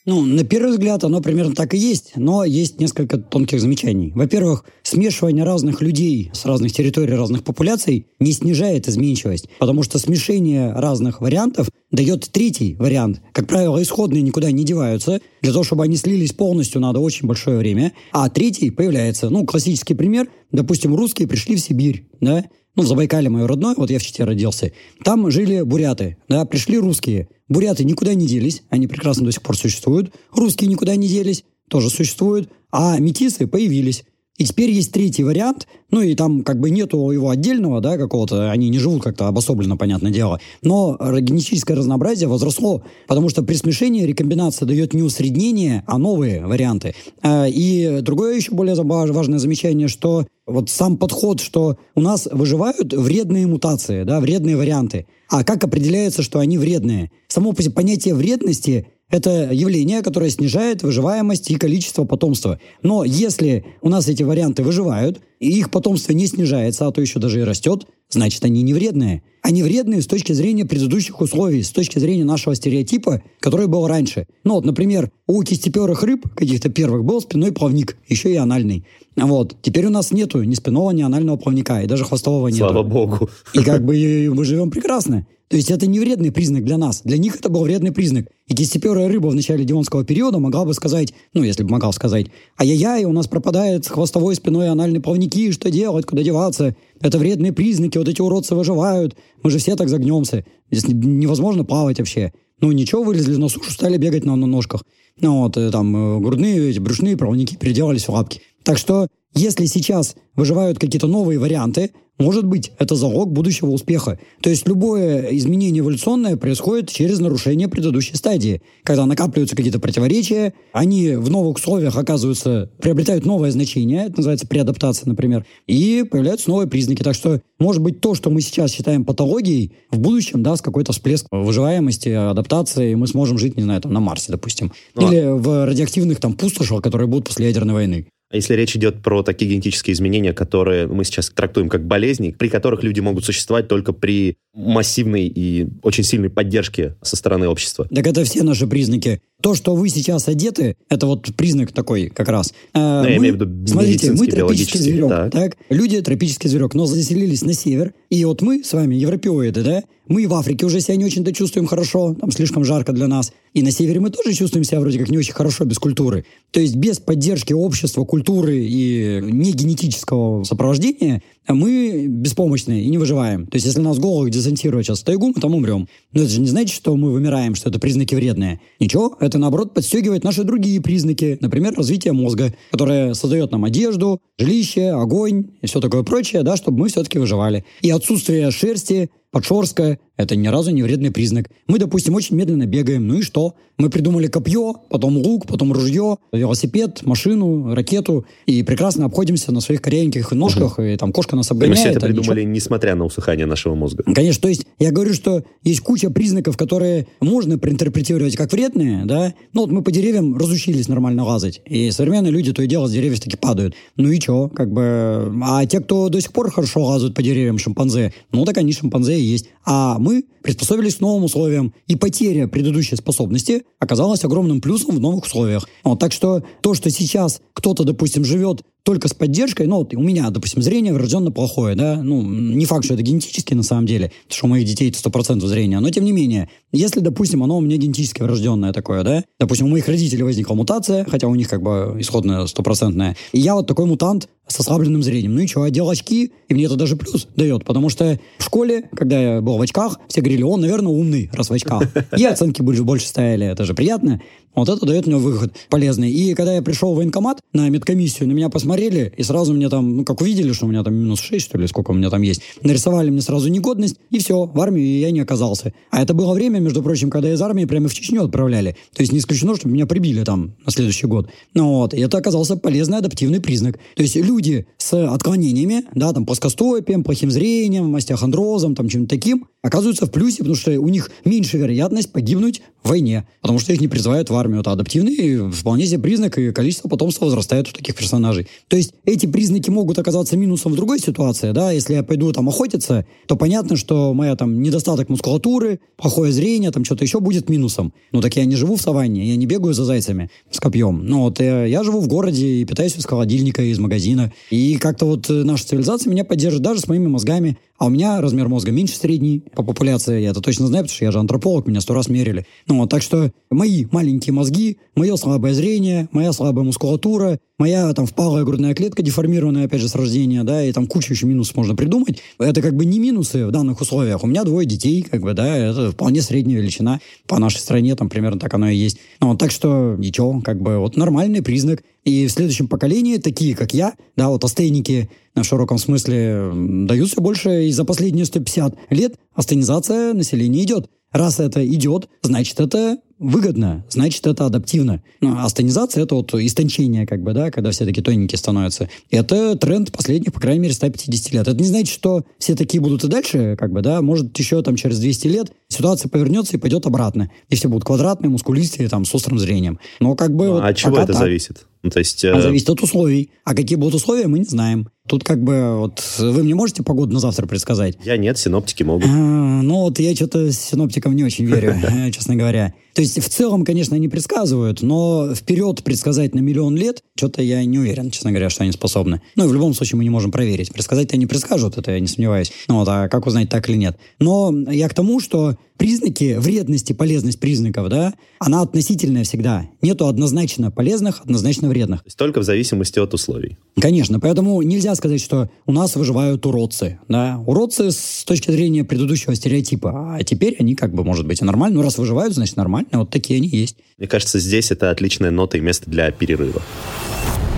Ну, 0.06 0.22
на 0.22 0.44
первый 0.44 0.72
взгляд 0.72 1.04
оно 1.04 1.20
примерно 1.20 1.56
так 1.56 1.74
и 1.74 1.78
есть, 1.78 2.12
но 2.16 2.44
есть 2.44 2.80
несколько 2.80 3.18
тонких 3.18 3.60
замечаний. 3.60 4.12
Во-первых, 4.14 4.64
смешивание 4.84 5.44
разных 5.44 5.82
людей 5.82 6.30
с 6.32 6.46
разных 6.46 6.72
территорий, 6.74 7.14
разных 7.14 7.44
популяций 7.44 8.06
не 8.20 8.32
снижает 8.32 8.88
изменчивость, 8.88 9.50
потому 9.58 9.82
что 9.82 9.98
смешение 9.98 10.72
разных 10.74 11.22
вариантов 11.22 11.70
дает 11.90 12.30
третий 12.32 12.76
вариант. 12.76 13.22
Как 13.32 13.48
правило, 13.48 13.82
исходные 13.82 14.22
никуда 14.22 14.52
не 14.52 14.64
деваются. 14.64 15.22
Для 15.42 15.52
того, 15.52 15.64
чтобы 15.64 15.84
они 15.84 15.98
слились 15.98 16.34
полностью, 16.34 16.82
надо 16.82 17.00
очень 17.00 17.28
большое 17.28 17.58
время. 17.58 17.94
А 18.12 18.30
третий 18.30 18.70
появляется. 18.70 19.30
Ну, 19.32 19.44
классический 19.46 19.96
пример. 19.96 20.28
Допустим, 20.52 20.96
русские 20.96 21.28
пришли 21.28 21.56
в 21.56 21.60
Сибирь, 21.60 22.08
да, 22.22 22.46
ну, 22.76 22.84
в 22.84 22.88
Забайкале 22.88 23.30
мое 23.30 23.48
родное, 23.48 23.76
вот 23.76 23.90
я 23.90 24.00
в 24.00 24.04
Чите 24.04 24.24
родился, 24.24 24.72
там 25.04 25.30
жили 25.32 25.62
буряты, 25.62 26.18
да, 26.28 26.46
пришли 26.46 26.78
русские. 26.78 27.30
Буряты 27.48 27.84
никуда 27.84 28.14
не 28.14 28.28
делись, 28.28 28.64
они 28.70 28.88
прекрасно 28.88 29.26
до 29.26 29.32
сих 29.32 29.42
пор 29.42 29.58
существуют. 29.58 30.14
Русские 30.32 30.70
никуда 30.70 30.96
не 30.96 31.08
делись, 31.08 31.44
тоже 31.70 31.90
существуют. 31.90 32.50
А 32.72 33.00
метисы 33.00 33.48
появились. 33.48 34.04
И 34.38 34.44
теперь 34.44 34.70
есть 34.70 34.92
третий 34.92 35.24
вариант, 35.24 35.66
ну 35.92 36.02
и 36.02 36.14
там 36.14 36.44
как 36.44 36.60
бы 36.60 36.70
нету 36.70 37.10
его 37.10 37.30
отдельного, 37.30 37.80
да, 37.80 37.98
какого-то, 37.98 38.52
они 38.52 38.68
не 38.68 38.80
живут 38.80 39.02
как-то 39.02 39.28
обособленно, 39.28 39.78
понятное 39.78 40.12
дело, 40.12 40.42
но 40.62 40.98
генетическое 41.22 41.74
разнообразие 41.74 42.28
возросло, 42.28 42.84
потому 43.08 43.30
что 43.30 43.44
при 43.44 43.54
смешении 43.56 44.04
рекомбинация 44.04 44.66
дает 44.66 44.94
не 44.94 45.04
усреднение, 45.04 45.84
а 45.88 45.98
новые 45.98 46.46
варианты. 46.46 46.96
А, 47.22 47.48
и 47.48 48.02
другое 48.02 48.36
еще 48.36 48.52
более 48.52 48.76
важное 48.76 49.40
замечание, 49.40 49.88
что 49.88 50.26
вот 50.46 50.70
сам 50.70 50.98
подход, 50.98 51.40
что 51.40 51.78
у 51.96 52.02
нас 52.02 52.28
выживают 52.30 52.94
вредные 52.94 53.48
мутации, 53.48 54.04
да, 54.04 54.20
вредные 54.20 54.58
варианты. 54.58 55.08
А 55.30 55.44
как 55.44 55.64
определяется, 55.64 56.22
что 56.22 56.40
они 56.40 56.58
вредные? 56.58 57.10
Само 57.28 57.54
понятие 57.54 58.14
вредности 58.14 58.88
это 59.10 59.52
явление, 59.52 60.02
которое 60.02 60.30
снижает 60.30 60.84
выживаемость 60.84 61.52
и 61.52 61.56
количество 61.56 62.06
потомства. 62.06 62.60
Но 62.82 63.04
если 63.04 63.66
у 63.82 63.90
нас 63.90 64.08
эти 64.08 64.24
варианты 64.24 64.64
выживают, 64.64 65.22
и 65.40 65.50
их 65.50 65.70
потомство 65.70 66.12
не 66.14 66.28
снижается, 66.28 66.88
а 66.88 66.92
то 66.92 67.02
еще 67.02 67.20
даже 67.20 67.42
и 67.42 67.44
растет, 67.44 67.86
значит, 68.10 68.44
они 68.46 68.64
не 68.64 68.74
вредные. 68.74 69.22
Они 69.44 69.62
вредные 69.62 70.02
с 70.02 70.08
точки 70.08 70.34
зрения 70.34 70.66
предыдущих 70.66 71.22
условий, 71.22 71.62
с 71.62 71.70
точки 71.70 72.00
зрения 72.00 72.24
нашего 72.24 72.56
стереотипа, 72.56 73.22
который 73.40 73.68
был 73.68 73.86
раньше. 73.88 74.26
Ну 74.44 74.56
вот, 74.56 74.66
например, 74.66 75.12
у 75.28 75.44
кистеперых 75.44 76.02
рыб, 76.02 76.28
каких-то 76.36 76.70
первых, 76.70 77.04
был 77.04 77.22
спинной 77.22 77.52
плавник, 77.52 77.98
еще 78.08 78.32
и 78.32 78.38
анальный. 78.38 78.86
Вот. 79.16 79.56
Теперь 79.62 79.86
у 79.86 79.92
нас 79.92 80.12
нету 80.12 80.42
ни 80.44 80.56
спинного, 80.56 80.92
ни 80.92 81.04
анального 81.04 81.38
плавника, 81.38 81.84
и 81.84 81.88
даже 81.88 82.06
хвостового 82.06 82.48
нету. 82.48 82.70
Слава 82.70 82.84
богу. 82.84 83.30
И 83.54 83.60
как 83.60 83.86
бы 83.86 83.94
мы 84.34 84.46
живем 84.46 84.72
прекрасно. 84.72 85.28
То 85.48 85.58
есть 85.58 85.70
это 85.70 85.86
не 85.86 86.00
вредный 86.00 86.32
признак 86.32 86.64
для 86.64 86.78
нас. 86.78 87.02
Для 87.04 87.18
них 87.18 87.36
это 87.36 87.50
был 87.50 87.64
вредный 87.64 87.92
признак. 87.92 88.28
И 88.48 88.54
кистеперая 88.54 89.08
рыба 89.08 89.28
в 89.28 89.36
начале 89.36 89.66
Дионского 89.66 90.06
периода 90.06 90.38
могла 90.38 90.66
бы 90.66 90.74
сказать, 90.76 91.14
ну, 91.34 91.42
если 91.42 91.64
бы 91.64 91.72
могла 91.72 91.92
сказать, 91.92 92.28
ай-яй-яй, 92.60 93.04
у 93.06 93.12
нас 93.12 93.28
пропадает 93.28 93.88
хвостовой, 93.88 94.36
спиной 94.36 94.70
анальный 94.70 95.00
плавники, 95.00 95.52
что 95.52 95.72
делать, 95.72 96.06
куда 96.06 96.22
деваться? 96.22 96.76
Это 97.02 97.18
вредные 97.18 97.54
признаки, 97.54 97.98
вот 97.98 98.08
эти 98.08 98.22
уродцы 98.22 98.54
выживают, 98.54 99.16
мы 99.42 99.50
же 99.50 99.58
все 99.58 99.76
так 99.76 99.90
загнемся. 99.90 100.46
Здесь 100.70 100.88
невозможно 100.88 101.66
плавать 101.66 101.98
вообще. 101.98 102.34
Ну, 102.62 102.72
ничего, 102.72 103.04
вылезли 103.04 103.36
на 103.36 103.50
сушу, 103.50 103.72
стали 103.72 103.98
бегать 103.98 104.26
на, 104.26 104.36
на 104.36 104.46
ножках. 104.46 104.84
Ну, 105.20 105.42
вот, 105.42 105.58
э, 105.58 105.72
там, 105.72 105.96
э, 105.96 106.20
грудные, 106.20 106.70
эти 106.70 106.80
брюшные 106.80 107.18
плавники 107.18 107.56
переделались 107.56 108.08
в 108.08 108.12
лапки. 108.12 108.42
Так 108.64 108.78
что, 108.78 109.08
если 109.34 109.66
сейчас 109.66 110.16
выживают 110.36 110.78
какие-то 110.78 111.08
новые 111.08 111.40
варианты, 111.40 111.92
может 112.18 112.46
быть, 112.46 112.72
это 112.80 112.96
залог 112.96 113.32
будущего 113.32 113.70
успеха. 113.70 114.20
То 114.42 114.50
есть 114.50 114.68
любое 114.68 115.36
изменение 115.36 115.82
эволюционное 115.82 116.38
происходит 116.38 116.90
через 116.90 117.20
нарушение 117.20 117.68
предыдущей 117.68 118.16
стадии. 118.16 118.62
Когда 118.84 119.06
накапливаются 119.06 119.56
какие-то 119.56 119.80
противоречия, 119.80 120.54
они 120.72 121.16
в 121.16 121.30
новых 121.30 121.58
условиях 121.58 121.98
оказываются, 121.98 122.70
приобретают 122.82 123.26
новое 123.26 123.52
значение, 123.52 124.06
это 124.06 124.18
называется 124.18 124.48
преадаптация, 124.48 125.10
например, 125.10 125.46
и 125.68 126.06
появляются 126.10 126.50
новые 126.50 126.68
признаки. 126.68 127.04
Так 127.04 127.16
что, 127.16 127.42
может 127.60 127.82
быть, 127.82 128.00
то, 128.00 128.16
что 128.16 128.30
мы 128.30 128.42
сейчас 128.42 128.72
считаем 128.72 129.04
патологией, 129.04 129.74
в 129.92 130.00
будущем 130.00 130.42
даст 130.42 130.64
какой-то 130.64 130.94
всплеск 130.94 131.28
выживаемости, 131.32 132.10
адаптации, 132.10 132.92
и 132.92 132.96
мы 132.96 133.08
сможем 133.08 133.38
жить, 133.38 133.58
не 133.58 133.64
знаю, 133.64 133.82
там 133.82 133.92
на 133.92 134.00
Марсе, 134.00 134.32
допустим. 134.32 134.72
Ну, 134.96 135.12
Или 135.12 135.26
в 135.26 135.66
радиоактивных 135.66 136.20
там 136.20 136.34
пустошах, 136.34 136.82
которые 136.82 137.08
будут 137.08 137.28
после 137.28 137.48
ядерной 137.48 137.74
войны. 137.74 138.08
А 138.36 138.38
если 138.38 138.54
речь 138.54 138.76
идет 138.76 139.02
про 139.02 139.24
такие 139.24 139.50
генетические 139.50 139.94
изменения, 139.94 140.34
которые 140.34 140.88
мы 140.88 141.06
сейчас 141.06 141.30
трактуем 141.30 141.70
как 141.70 141.88
болезни, 141.88 142.32
при 142.32 142.50
которых 142.50 142.84
люди 142.84 143.00
могут 143.00 143.24
существовать 143.24 143.70
только 143.70 143.94
при 143.94 144.36
массивной 144.56 145.28
и 145.28 145.68
очень 145.84 146.04
сильной 146.04 146.30
поддержке 146.30 146.96
со 147.02 147.16
стороны 147.16 147.48
общества? 147.48 147.88
Так 147.94 148.08
это 148.08 148.24
все 148.24 148.44
наши 148.44 148.66
признаки. 148.68 149.22
То, 149.42 149.54
что 149.54 149.76
вы 149.76 149.90
сейчас 149.90 150.28
одеты, 150.28 150.76
это 150.90 151.06
вот 151.06 151.36
признак 151.36 151.72
такой 151.72 152.08
как 152.08 152.30
раз. 152.30 152.54
Ну, 152.74 153.02
мы, 153.02 153.10
я 153.10 153.18
имею 153.18 153.36
в 153.36 153.42
виду 153.42 153.68
смотрите, 153.68 154.12
мы 154.14 154.28
тропический 154.28 154.80
зверек, 154.80 155.10
так. 155.10 155.32
так? 155.32 155.58
Люди 155.70 156.02
тропический 156.02 156.50
зверек, 156.50 156.74
но 156.74 156.86
заселились 156.86 157.44
на 157.44 157.54
север, 157.54 157.94
и 158.10 158.24
вот 158.26 158.42
мы 158.42 158.64
с 158.64 158.74
вами, 158.74 158.96
европеоиды, 158.96 159.62
да, 159.62 159.84
мы 160.08 160.28
в 160.28 160.34
Африке 160.34 160.66
уже 160.66 160.82
себя 160.82 160.96
не 160.96 161.06
очень-то 161.06 161.34
чувствуем 161.34 161.68
хорошо, 161.68 162.16
там 162.20 162.32
слишком 162.32 162.64
жарко 162.64 162.94
для 162.94 163.08
нас. 163.08 163.34
И 163.54 163.64
на 163.64 163.72
севере 163.72 164.00
мы 164.00 164.10
тоже 164.10 164.34
чувствуем 164.34 164.64
себя 164.64 164.80
вроде 164.80 165.00
как 165.00 165.10
не 165.10 165.18
очень 165.18 165.34
хорошо 165.34 165.66
без 165.66 165.80
культуры. 165.80 166.26
То 166.52 166.60
есть 166.60 166.76
без 166.76 167.00
поддержки 167.00 167.54
общества, 167.54 168.06
культуры 168.06 168.58
и 168.58 169.20
не 169.22 169.52
генетического 169.52 170.44
сопровождения 170.44 171.24
мы 171.54 172.08
беспомощны 172.08 172.82
и 172.82 172.88
не 172.88 172.98
выживаем. 172.98 173.48
То 173.48 173.56
есть 173.56 173.66
если 173.66 173.82
нас 173.82 174.00
голых 174.00 174.32
десантировать 174.32 174.86
сейчас 174.86 175.02
в 175.02 175.04
тайгу, 175.04 175.28
мы 175.28 175.42
там 175.42 175.54
умрем. 175.54 175.88
Но 176.14 176.22
это 176.22 176.30
же 176.30 176.42
не 176.42 176.48
значит, 176.48 176.76
что 176.76 176.96
мы 176.96 177.12
вымираем, 177.12 177.56
что 177.56 177.70
это 177.70 177.80
признаки 177.80 178.16
вредные. 178.16 178.60
Ничего, 178.80 179.16
это 179.20 179.38
наоборот 179.38 179.74
подстегивает 179.74 180.24
наши 180.24 180.44
другие 180.44 180.82
признаки. 180.82 181.38
Например, 181.42 181.74
развитие 181.76 182.14
мозга, 182.14 182.54
которое 182.72 183.14
создает 183.14 183.52
нам 183.52 183.66
одежду, 183.66 184.22
жилище, 184.38 184.90
огонь 184.90 185.52
и 185.62 185.68
все 185.68 185.80
такое 185.80 186.04
прочее, 186.04 186.44
да, 186.44 186.58
чтобы 186.58 186.80
мы 186.80 186.90
все-таки 186.90 187.20
выживали. 187.20 187.66
И 187.82 187.92
отсутствие 187.92 188.52
шерсти 188.52 189.10
Подшорская– 189.36 190.00
это 190.16 190.38
ни 190.38 190.48
разу 190.48 190.72
не 190.72 190.82
вредный 190.82 191.12
признак. 191.12 191.50
Мы, 191.68 191.78
допустим, 191.78 192.16
очень 192.16 192.38
медленно 192.38 192.66
бегаем. 192.66 193.06
Ну 193.06 193.16
и 193.16 193.22
что? 193.22 193.56
Мы 193.78 193.90
придумали 193.90 194.28
копье, 194.28 194.76
потом 194.90 195.18
лук, 195.18 195.46
потом 195.46 195.74
ружье, 195.74 196.16
велосипед, 196.32 197.02
машину, 197.04 197.76
ракету. 197.76 198.26
И 198.46 198.64
прекрасно 198.64 199.08
обходимся 199.08 199.52
на 199.52 199.60
своих 199.60 199.82
корявеньких 199.82 200.32
ножках. 200.32 200.80
Угу. 200.80 200.88
И 200.88 200.96
там 200.96 201.12
кошка 201.12 201.36
нас 201.36 201.52
обгоняет. 201.52 201.76
И 201.76 201.82
мы 201.82 201.84
все 201.84 201.98
это 201.98 202.06
а 202.06 202.08
придумали, 202.08 202.40
ничего... 202.44 202.54
несмотря 202.54 202.96
на 202.96 203.04
усыхание 203.04 203.46
нашего 203.46 203.76
мозга. 203.76 204.04
Конечно. 204.04 204.42
То 204.42 204.48
есть 204.48 204.66
я 204.80 204.92
говорю, 204.92 205.14
что 205.14 205.44
есть 205.64 205.82
куча 205.82 206.10
признаков, 206.10 206.56
которые 206.56 207.08
можно 207.20 207.58
проинтерпретировать 207.58 208.38
как 208.38 208.54
вредные. 208.54 209.04
Да? 209.04 209.34
Ну 209.52 209.64
вот 209.64 209.72
мы 209.72 209.82
по 209.82 209.92
деревьям 209.92 210.38
разучились 210.38 210.88
нормально 210.88 211.26
лазать. 211.26 211.60
И 211.66 211.92
современные 211.92 212.32
люди 212.32 212.54
то 212.54 212.62
и 212.62 212.68
дело 212.68 212.88
с 212.88 212.92
деревьев 212.94 213.20
таки 213.20 213.36
падают. 213.36 213.76
Ну 213.98 214.10
и 214.10 214.22
что? 214.22 214.48
Как 214.48 214.72
бы... 214.72 215.30
А 215.44 215.66
те, 215.66 215.82
кто 215.82 216.08
до 216.08 216.22
сих 216.22 216.32
пор 216.32 216.50
хорошо 216.52 216.86
лазают 216.86 217.14
по 217.14 217.22
деревьям, 217.22 217.58
шимпанзе, 217.58 218.14
ну 218.32 218.46
так 218.46 218.58
они 218.60 218.72
шимпанзе 218.72 219.25
есть. 219.26 219.50
А 219.66 219.98
мы 220.00 220.26
приспособились 220.42 220.96
к 220.96 221.02
новым 221.02 221.24
условиям. 221.24 221.74
И 221.88 221.96
потеря 221.96 222.48
предыдущей 222.48 222.96
способности 222.96 223.64
оказалась 223.80 224.24
огромным 224.24 224.62
плюсом 224.62 224.96
в 224.96 225.00
новых 225.00 225.26
условиях. 225.26 225.68
Вот, 225.84 226.00
так 226.00 226.12
что 226.12 226.44
то, 226.62 226.74
что 226.74 226.90
сейчас 226.90 227.42
кто-то, 227.54 227.84
допустим, 227.84 228.24
живет 228.24 228.64
только 228.86 229.08
с 229.08 229.14
поддержкой, 229.16 229.66
ну, 229.66 229.78
вот 229.78 229.96
у 229.96 230.00
меня, 230.00 230.30
допустим, 230.30 230.62
зрение 230.62 230.94
врожденно 230.94 231.32
плохое, 231.32 231.76
да, 231.76 232.02
ну, 232.02 232.22
не 232.22 232.66
факт, 232.66 232.86
что 232.86 232.94
это 232.94 233.02
генетически 233.02 233.56
на 233.56 233.64
самом 233.64 233.88
деле, 233.88 234.12
потому 234.28 234.38
что 234.38 234.46
у 234.46 234.50
моих 234.50 234.66
детей 234.66 234.90
это 234.90 235.00
100% 235.00 235.46
зрения, 235.48 235.80
но 235.80 235.90
тем 235.90 236.06
не 236.06 236.12
менее, 236.12 236.50
если, 236.72 237.00
допустим, 237.00 237.42
оно 237.44 237.58
у 237.58 237.62
меня 237.62 237.78
генетически 237.78 238.22
врожденное 238.22 238.74
такое, 238.74 239.04
да, 239.04 239.24
допустим, 239.40 239.66
у 239.66 239.70
моих 239.70 239.88
родителей 239.88 240.22
возникла 240.22 240.54
мутация, 240.54 241.04
хотя 241.06 241.28
у 241.28 241.34
них 241.34 241.50
как 241.50 241.64
бы 241.64 241.96
исходная 242.00 242.46
стопроцентная, 242.46 243.18
и 243.32 243.40
я 243.40 243.56
вот 243.56 243.66
такой 243.66 243.88
мутант 243.88 244.30
с 244.48 244.60
ослабленным 244.60 245.02
зрением. 245.02 245.34
Ну 245.34 245.42
и 245.42 245.48
что, 245.48 245.64
одел 245.64 245.90
очки, 245.90 246.32
и 246.48 246.54
мне 246.54 246.66
это 246.66 246.76
даже 246.76 246.96
плюс 246.96 247.28
дает, 247.36 247.66
потому 247.66 247.90
что 247.90 248.20
в 248.38 248.44
школе, 248.44 248.90
когда 248.96 249.20
я 249.20 249.42
был 249.42 249.58
в 249.58 249.62
очках, 249.62 250.00
все 250.08 250.22
говорили, 250.22 250.44
он, 250.44 250.62
наверное, 250.62 250.92
умный, 250.92 251.30
раз 251.34 251.50
в 251.50 251.54
очках. 251.54 251.84
И 252.18 252.24
оценки 252.24 252.62
больше, 252.62 252.84
больше 252.84 253.08
стояли, 253.08 253.48
это 253.48 253.66
же 253.66 253.74
приятно. 253.74 254.22
Вот 254.56 254.70
это 254.70 254.86
дает 254.86 255.06
мне 255.08 255.18
выход 255.18 255.54
полезный. 255.70 256.12
И 256.12 256.34
когда 256.34 256.54
я 256.54 256.62
пришел 256.62 256.94
в 256.94 256.98
военкомат 256.98 257.40
на 257.54 257.70
медкомиссию, 257.70 258.28
на 258.28 258.34
меня 258.34 258.50
посмотрели, 258.50 259.14
и 259.18 259.24
сразу 259.24 259.54
мне 259.54 259.70
там, 259.70 259.98
ну, 259.98 260.06
как 260.06 260.22
увидели, 260.22 260.52
что 260.54 260.66
у 260.66 260.70
меня 260.70 260.84
там 260.84 260.96
минус 260.96 261.20
6, 261.20 261.46
что 261.46 261.58
ли, 261.58 261.68
сколько 261.68 261.92
у 261.92 261.94
меня 261.94 262.10
там 262.10 262.22
есть, 262.22 262.42
нарисовали 262.62 263.10
мне 263.10 263.22
сразу 263.22 263.50
негодность, 263.50 263.98
и 264.10 264.20
все, 264.20 264.46
в 264.46 264.60
армию 264.60 265.00
я 265.00 265.12
не 265.12 265.20
оказался. 265.20 265.74
А 265.92 266.02
это 266.02 266.14
было 266.14 266.34
время, 266.34 266.60
между 266.60 266.82
прочим, 266.82 267.10
когда 267.10 267.32
из 267.32 267.42
армии 267.42 267.66
прямо 267.66 267.88
в 267.88 267.94
Чечню 267.94 268.24
отправляли. 268.24 268.78
То 268.96 269.02
есть 269.02 269.12
не 269.12 269.20
исключено, 269.20 269.56
чтобы 269.56 269.74
меня 269.74 269.86
прибили 269.86 270.24
там 270.24 270.56
на 270.66 270.72
следующий 270.72 271.08
год. 271.08 271.30
Ну 271.54 271.74
вот, 271.74 271.94
и 271.94 272.00
это 272.00 272.18
оказался 272.18 272.56
полезный 272.56 273.00
адаптивный 273.00 273.42
признак. 273.42 273.78
То 273.96 274.04
есть 274.04 274.16
люди 274.16 274.68
с 274.78 274.94
отклонениями, 274.94 275.84
да, 275.94 276.14
там, 276.14 276.26
плоскостопием, 276.26 277.04
плохим 277.04 277.32
зрением, 277.32 277.96
остеохондрозом, 277.96 278.76
там, 278.76 278.88
чем-то 278.88 279.10
таким, 279.10 279.48
оказываются 279.62 280.06
в 280.06 280.12
плюсе, 280.12 280.40
потому 280.40 280.56
что 280.56 280.72
у 280.80 280.90
них 280.90 281.12
меньше 281.26 281.58
вероятность 281.58 282.12
погибнуть 282.12 282.62
в 282.84 282.90
войне, 282.90 283.28
потому 283.42 283.60
что 283.60 283.74
их 283.74 283.82
не 283.82 283.88
призывают 283.88 284.30
в 284.30 284.36
армию. 284.36 284.45
Это 284.54 284.72
адаптивный 284.72 285.52
вполне 285.52 285.86
себе 285.86 286.00
признак, 286.00 286.38
и 286.38 286.52
количество 286.52 286.88
потомства 286.88 287.26
возрастает 287.26 287.68
у 287.68 287.72
таких 287.72 287.96
персонажей. 287.96 288.48
То 288.68 288.78
есть 288.78 288.94
эти 289.06 289.26
признаки 289.26 289.70
могут 289.70 290.00
оказаться 290.00 290.38
минусом 290.38 290.74
в 290.74 290.76
другой 290.76 291.00
ситуации, 291.00 291.52
да, 291.52 291.72
если 291.72 291.94
я 291.94 292.04
пойду 292.04 292.32
там 292.32 292.50
охотиться, 292.50 293.06
то 293.28 293.36
понятно, 293.36 293.76
что 293.76 294.14
моя 294.14 294.36
там 294.36 294.62
недостаток 294.62 295.10
мускулатуры, 295.10 295.80
плохое 295.98 296.32
зрение, 296.32 296.72
там 296.72 296.86
что-то 296.86 297.04
еще 297.04 297.20
будет 297.20 297.50
минусом. 297.50 297.94
Ну 298.12 298.22
так 298.22 298.36
я 298.36 298.46
не 298.46 298.56
живу 298.56 298.76
в 298.76 298.82
саванне, 298.82 299.26
я 299.28 299.36
не 299.36 299.46
бегаю 299.46 299.74
за 299.74 299.86
зайцами 299.86 300.30
с 300.52 300.60
копьем. 300.60 301.06
Ну 301.06 301.22
вот 301.22 301.40
я, 301.40 301.66
э, 301.66 301.70
я 301.70 301.84
живу 301.84 302.00
в 302.00 302.08
городе 302.08 302.46
и 302.46 302.66
питаюсь 302.66 302.96
из 302.96 303.06
холодильника, 303.06 303.62
из 303.64 303.80
магазина. 303.80 304.32
И 304.50 304.78
как-то 304.78 305.06
вот 305.06 305.30
э, 305.30 305.44
наша 305.44 305.68
цивилизация 305.68 306.12
меня 306.12 306.26
поддерживает 306.26 306.64
даже 306.64 306.82
с 306.82 306.88
моими 306.88 307.08
мозгами. 307.08 307.58
А 307.78 307.88
у 307.88 307.90
меня 307.90 308.22
размер 308.22 308.48
мозга 308.48 308.72
меньше 308.72 308.96
средний 308.96 309.44
по 309.54 309.62
популяции. 309.62 310.22
Я 310.22 310.30
это 310.30 310.40
точно 310.40 310.68
знаю, 310.68 310.86
потому 310.86 310.96
что 310.96 311.06
я 311.06 311.12
же 311.12 311.20
антрополог, 311.20 311.68
меня 311.68 311.82
сто 311.82 311.94
раз 311.94 312.08
мерили. 312.08 312.46
Ну, 312.68 312.88
так 312.88 313.02
что 313.02 313.32
мои 313.50 313.86
маленькие 313.92 314.32
мозги, 314.32 314.78
мое 314.96 315.18
слабое 315.18 315.54
зрение, 315.54 316.08
моя 316.14 316.32
слабая 316.32 316.64
мускулатура, 316.64 317.38
моя 317.60 317.94
там 317.94 318.06
впалая 318.06 318.46
грудная 318.46 318.74
клетка, 318.76 319.04
деформированная, 319.04 319.66
опять 319.66 319.82
же, 319.82 319.90
с 319.90 319.96
рождения, 319.96 320.44
да, 320.44 320.64
и 320.64 320.72
там 320.72 320.88
кучу 320.88 321.12
еще 321.12 321.26
минусов 321.26 321.58
можно 321.58 321.76
придумать. 321.76 322.22
Это 322.40 322.62
как 322.62 322.76
бы 322.76 322.86
не 322.86 322.98
минусы 322.98 323.46
в 323.46 323.52
данных 323.52 323.82
условиях. 323.82 324.24
У 324.24 324.28
меня 324.28 324.46
двое 324.46 324.66
детей, 324.66 325.02
как 325.02 325.22
бы, 325.22 325.34
да, 325.34 325.58
это 325.58 325.92
вполне 325.92 326.22
средняя 326.22 326.62
величина 326.62 327.02
по 327.28 327.40
нашей 327.40 327.58
стране, 327.58 327.96
там 327.96 328.10
примерно 328.10 328.40
так 328.40 328.54
оно 328.54 328.70
и 328.70 328.76
есть. 328.76 329.00
Ну, 329.20 329.36
так 329.36 329.52
что 329.52 329.96
ничего, 329.98 330.40
как 330.42 330.62
бы, 330.62 330.78
вот 330.78 330.96
нормальный 330.96 331.42
признак. 331.42 331.84
И 332.06 332.28
в 332.28 332.32
следующем 332.32 332.68
поколении 332.68 333.18
такие, 333.18 333.56
как 333.56 333.74
я, 333.74 333.96
да, 334.16 334.30
вот 334.30 334.44
астейники 334.44 335.10
в 335.36 335.44
широком 335.44 335.80
смысле 335.80 336.52
дают 336.54 337.10
все 337.10 337.20
больше, 337.20 337.66
и 337.66 337.72
за 337.72 337.84
последние 337.84 338.26
150 338.26 338.76
лет 338.92 339.16
астенизация 339.34 340.14
населения 340.14 340.64
идет. 340.64 340.88
Раз 341.12 341.40
это 341.40 341.66
идет, 341.66 342.10
значит, 342.22 342.60
это 342.60 342.98
выгодно, 343.20 343.86
значит, 343.90 344.28
это 344.28 344.46
адаптивно. 344.46 345.02
Ну, 345.22 345.40
астенизация– 345.40 346.04
это 346.06 346.16
вот 346.16 346.34
истончение, 346.34 347.08
как 347.08 347.24
бы, 347.24 347.34
да, 347.34 347.52
когда 347.52 347.72
все 347.72 347.86
такие 347.86 348.04
тоненькие 348.04 348.38
становятся. 348.38 348.90
Это 349.10 349.56
тренд 349.56 349.92
последних, 349.92 350.34
по 350.34 350.42
крайней 350.42 350.60
мере, 350.60 350.74
150 350.74 351.32
лет. 351.32 351.48
Это 351.48 351.58
не 351.58 351.68
значит, 351.68 351.94
что 351.94 352.26
все 352.38 352.56
такие 352.56 352.82
будут 352.82 353.04
и 353.06 353.08
дальше, 353.08 353.56
как 353.58 353.72
бы, 353.72 353.82
да, 353.82 354.02
может, 354.02 354.38
еще 354.38 354.62
там 354.62 354.76
через 354.76 355.00
200 355.00 355.28
лет 355.28 355.52
ситуация 355.70 356.10
повернется 356.10 356.58
и 356.58 356.60
пойдет 356.60 356.86
обратно. 356.86 357.32
И 357.50 357.56
все 357.56 357.70
будут 357.70 357.86
квадратные, 357.86 358.30
мускулистые, 358.30 358.90
там, 358.90 359.06
с 359.06 359.16
острым 359.16 359.40
зрением. 359.40 359.80
Но 360.02 360.16
как 360.16 360.36
бы... 360.36 360.46
Ну, 360.46 360.52
вот, 360.54 360.64
а 360.64 360.68
от 360.68 360.78
чего 360.78 360.98
это 360.98 361.14
так. 361.14 361.22
зависит? 361.22 361.66
Ну, 361.86 361.92
то 361.92 362.00
есть... 362.00 362.26
А 362.26 362.42
зависит 362.42 362.68
от 362.68 362.82
условий. 362.82 363.30
А 363.44 363.54
какие 363.54 363.78
будут 363.78 363.94
условия, 363.94 364.28
мы 364.28 364.40
не 364.40 364.46
знаем. 364.46 364.90
Тут 365.08 365.24
как 365.24 365.44
бы 365.44 365.78
вот 365.78 366.02
вы 366.18 366.44
мне 366.44 366.56
можете 366.56 366.82
погоду 366.82 367.14
на 367.14 367.20
завтра 367.20 367.46
предсказать? 367.46 367.98
Я 368.04 368.18
нет, 368.18 368.38
синоптики 368.38 368.84
могут. 368.84 369.06
А, 369.06 369.62
ну 369.62 369.82
вот 369.82 370.00
я 370.00 370.16
что-то 370.16 370.52
синоптикам 370.52 371.16
не 371.16 371.24
очень 371.24 371.46
верю, 371.46 371.76
честно 372.12 372.36
говоря. 372.36 372.74
То 372.96 373.02
есть 373.02 373.22
в 373.22 373.28
целом, 373.28 373.66
конечно, 373.66 373.98
они 373.98 374.08
предсказывают, 374.08 374.82
но 374.82 375.36
вперед 375.36 375.84
предсказать 375.84 376.34
на 376.34 376.40
миллион 376.40 376.78
лет, 376.78 377.04
что-то 377.18 377.42
я 377.42 377.64
не 377.66 377.78
уверен, 377.78 378.10
честно 378.10 378.32
говоря, 378.32 378.50
что 378.50 378.64
они 378.64 378.72
способны. 378.72 379.22
Ну 379.36 379.44
и 379.44 379.48
в 379.48 379.54
любом 379.54 379.74
случае 379.74 379.98
мы 379.98 380.06
не 380.06 380.10
можем 380.10 380.32
проверить. 380.32 380.72
Предсказать-то 380.72 381.16
они 381.16 381.26
предскажут, 381.26 381.78
это 381.78 381.92
я 381.92 382.00
не 382.00 382.08
сомневаюсь. 382.08 382.54
Ну 382.70 382.76
вот, 382.80 382.88
а 382.88 383.10
как 383.10 383.28
узнать, 383.28 383.50
так 383.50 383.70
или 383.70 383.76
нет? 383.76 383.98
Но 384.20 384.54
я 384.72 384.88
к 384.88 384.94
тому, 384.94 385.20
что 385.20 385.58
признаки, 385.78 386.38
вредности, 386.38 386.94
полезность 386.94 387.40
признаков, 387.40 387.90
да, 387.90 388.14
она 388.40 388.62
относительная 388.62 389.26
всегда. 389.26 389.68
Нету 389.82 390.08
однозначно 390.08 390.72
полезных, 390.72 391.22
однозначно 391.22 391.68
вредных. 391.68 392.02
То 392.04 392.08
есть 392.08 392.18
только 392.18 392.40
в 392.40 392.44
зависимости 392.44 392.98
от 393.00 393.14
условий. 393.14 393.58
Конечно, 393.80 394.22
поэтому 394.22 394.62
нельзя 394.62 394.95
сказать, 394.96 395.22
что 395.22 395.50
у 395.66 395.72
нас 395.72 395.96
выживают 395.96 396.46
уродцы, 396.46 397.00
да. 397.08 397.42
Уродцы 397.46 397.92
с 397.92 398.24
точки 398.26 398.52
зрения 398.52 398.84
предыдущего 398.84 399.34
стереотипа, 399.34 400.16
а 400.16 400.24
теперь 400.24 400.56
они 400.60 400.76
как 400.76 400.94
бы, 400.94 401.04
может 401.04 401.26
быть, 401.26 401.42
и 401.42 401.46
нормально. 401.46 401.78
Ну, 401.78 401.84
раз 401.84 401.98
выживают, 401.98 402.34
значит, 402.34 402.58
нормально 402.58 402.66
нормально, 402.66 402.90
вот 402.94 403.10
такие 403.10 403.38
они 403.38 403.48
есть. 403.48 403.78
Мне 403.98 404.08
кажется, 404.08 404.40
здесь 404.40 404.72
это 404.72 404.90
отличная 404.90 405.32
нота 405.32 405.58
и 405.58 405.62
место 405.62 405.90
для 405.90 406.12
перерыва. 406.12 406.62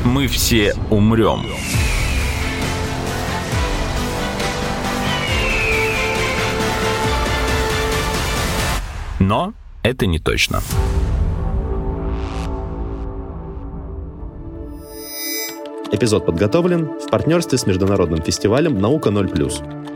Мы 0.06 0.27
все 0.27 0.75
умрем. 0.91 1.46
Но 9.20 9.53
это 9.84 10.06
не 10.06 10.20
точно. 10.20 10.62
Эпизод 15.98 16.27
подготовлен 16.27 16.86
в 17.00 17.10
партнерстве 17.10 17.58
с 17.58 17.66
международным 17.66 18.22
фестивалем 18.22 18.77
«Наука 18.77 19.10
0+.» 19.10 19.87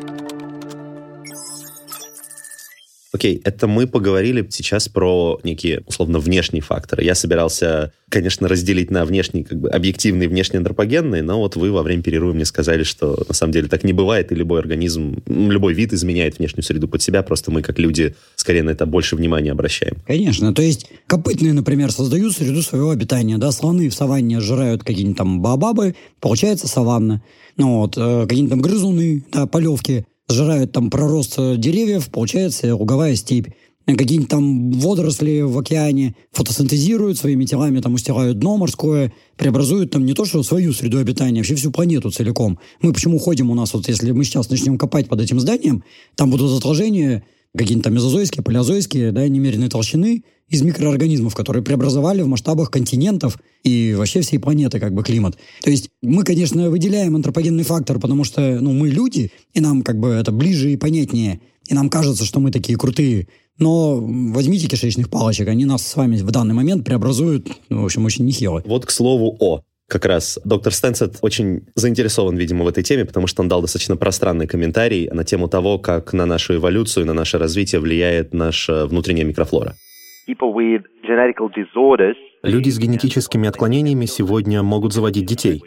Окей, 3.21 3.39
это 3.43 3.67
мы 3.67 3.85
поговорили 3.85 4.47
сейчас 4.49 4.89
про 4.89 5.39
некие, 5.43 5.83
условно, 5.85 6.17
внешние 6.17 6.63
факторы. 6.63 7.03
Я 7.03 7.13
собирался, 7.13 7.93
конечно, 8.09 8.47
разделить 8.47 8.89
на 8.89 9.05
внешние, 9.05 9.43
как 9.43 9.59
бы, 9.59 9.69
объективные 9.69 10.25
и 10.25 10.27
внешне 10.27 10.57
антропогенные, 10.57 11.21
но 11.21 11.37
вот 11.37 11.55
вы 11.55 11.71
во 11.71 11.83
время 11.83 12.01
перерыва 12.01 12.33
мне 12.33 12.45
сказали, 12.45 12.81
что 12.81 13.23
на 13.27 13.35
самом 13.35 13.53
деле 13.53 13.67
так 13.67 13.83
не 13.83 13.93
бывает, 13.93 14.31
и 14.31 14.35
любой 14.35 14.59
организм, 14.59 15.21
любой 15.27 15.75
вид 15.75 15.93
изменяет 15.93 16.39
внешнюю 16.39 16.63
среду 16.63 16.87
под 16.87 17.03
себя, 17.03 17.21
просто 17.21 17.51
мы, 17.51 17.61
как 17.61 17.77
люди, 17.77 18.15
скорее 18.37 18.63
на 18.63 18.71
это 18.71 18.87
больше 18.87 19.15
внимания 19.15 19.51
обращаем. 19.51 19.97
Конечно, 20.07 20.51
то 20.51 20.63
есть 20.63 20.87
копытные, 21.05 21.53
например, 21.53 21.91
создают 21.91 22.33
среду 22.33 22.63
своего 22.63 22.89
обитания, 22.89 23.37
да, 23.37 23.51
слоны 23.51 23.89
в 23.89 23.93
саванне 23.93 24.39
жрают 24.39 24.83
какие-нибудь 24.83 25.17
там 25.17 25.43
бабабы, 25.43 25.93
получается 26.19 26.67
саванна. 26.67 27.21
Ну 27.55 27.81
вот, 27.81 27.95
э, 27.97 28.23
какие-нибудь 28.23 28.49
там 28.49 28.61
грызуны, 28.61 29.23
да, 29.31 29.45
полевки 29.45 30.05
сжирают 30.29 30.71
там 30.71 30.89
пророст 30.89 31.37
деревьев, 31.57 32.09
получается 32.09 32.75
луговая 32.75 33.15
степь. 33.15 33.47
Какие-нибудь 33.85 34.29
там 34.29 34.71
водоросли 34.71 35.41
в 35.41 35.57
океане 35.57 36.15
фотосинтезируют 36.31 37.17
своими 37.17 37.45
телами, 37.45 37.81
там 37.81 37.95
устилают 37.95 38.39
дно 38.39 38.55
морское, 38.57 39.11
преобразуют 39.37 39.91
там 39.91 40.05
не 40.05 40.13
то, 40.13 40.23
что 40.23 40.43
свою 40.43 40.71
среду 40.71 40.99
обитания, 40.99 41.39
вообще 41.39 41.55
всю 41.55 41.71
планету 41.71 42.11
целиком. 42.11 42.59
Мы 42.81 42.93
почему 42.93 43.17
ходим 43.17 43.49
у 43.49 43.55
нас, 43.55 43.73
вот 43.73 43.87
если 43.89 44.11
мы 44.11 44.23
сейчас 44.23 44.49
начнем 44.49 44.77
копать 44.77 45.09
под 45.09 45.19
этим 45.19 45.39
зданием, 45.39 45.83
там 46.15 46.29
будут 46.29 46.57
отложения 46.57 47.23
какие-нибудь 47.57 47.83
там 47.83 47.93
мезозойские, 47.93 48.43
палеозойские, 48.43 49.11
да, 49.11 49.27
немеренной 49.27 49.69
толщины 49.69 50.23
из 50.51 50.62
микроорганизмов, 50.62 51.34
которые 51.34 51.63
преобразовали 51.63 52.22
в 52.22 52.27
масштабах 52.27 52.70
континентов 52.70 53.39
и 53.63 53.96
вообще 53.98 54.22
всей 54.22 54.38
планеты 54.38 54.79
как 54.79 54.93
бы 54.93 55.01
климат. 55.01 55.38
То 55.63 55.72
есть 55.72 55.89
мы, 56.01 56.24
конечно, 56.24 56.70
выделяем 56.70 57.15
антропогенный 57.15 57.63
фактор, 57.63 58.00
потому 58.00 58.25
что 58.25 58.60
ну, 58.60 58.74
мы 58.74 58.89
люди, 58.89 59.31
и 59.53 59.62
нам 59.62 59.81
как 59.81 59.98
бы 59.98 60.10
это 60.10 60.31
ближе 60.31 60.72
и 60.72 60.77
понятнее. 60.77 61.39
и 61.67 61.74
нам 61.74 61.89
кажется, 61.89 62.25
что 62.25 62.39
мы 62.39 62.51
такие 62.51 62.77
крутые. 62.77 63.27
Но 63.58 63.98
возьмите 64.01 64.67
кишечных 64.67 65.10
палочек, 65.10 65.48
они 65.48 65.65
нас 65.65 65.88
с 65.88 65.96
вами 65.96 66.17
в 66.17 66.31
данный 66.31 66.53
момент 66.53 66.84
преобразуют, 66.84 67.48
ну, 67.70 67.84
в 67.84 67.86
общем, 67.86 68.03
очень 68.05 68.25
нехило. 68.25 68.62
Вот 68.65 68.86
к 68.86 68.91
слову 68.91 69.38
о 69.39 69.62
как 69.88 70.05
раз 70.05 70.39
доктор 70.43 70.74
Стэнсет 70.74 71.17
очень 71.22 71.67
заинтересован, 71.75 72.36
видимо, 72.38 72.63
в 72.63 72.67
этой 72.67 72.81
теме, 72.81 73.05
потому 73.05 73.27
что 73.27 73.41
он 73.41 73.50
дал 73.50 73.62
достаточно 73.62 73.98
пространный 73.98 74.48
комментарий 74.48 75.10
на 75.10 75.24
тему 75.24 75.48
того, 75.48 75.79
как 75.79 76.13
на 76.13 76.25
нашу 76.25 76.55
эволюцию, 76.55 77.05
на 77.05 77.13
наше 77.13 77.38
развитие 77.38 77.79
влияет 77.81 78.34
наша 78.34 78.88
внутренняя 78.88 79.25
микрофлора. 79.25 79.75
Люди 82.43 82.69
с 82.69 82.79
генетическими 82.79 83.47
отклонениями 83.47 84.05
сегодня 84.05 84.63
могут 84.63 84.93
заводить 84.93 85.25
детей. 85.25 85.61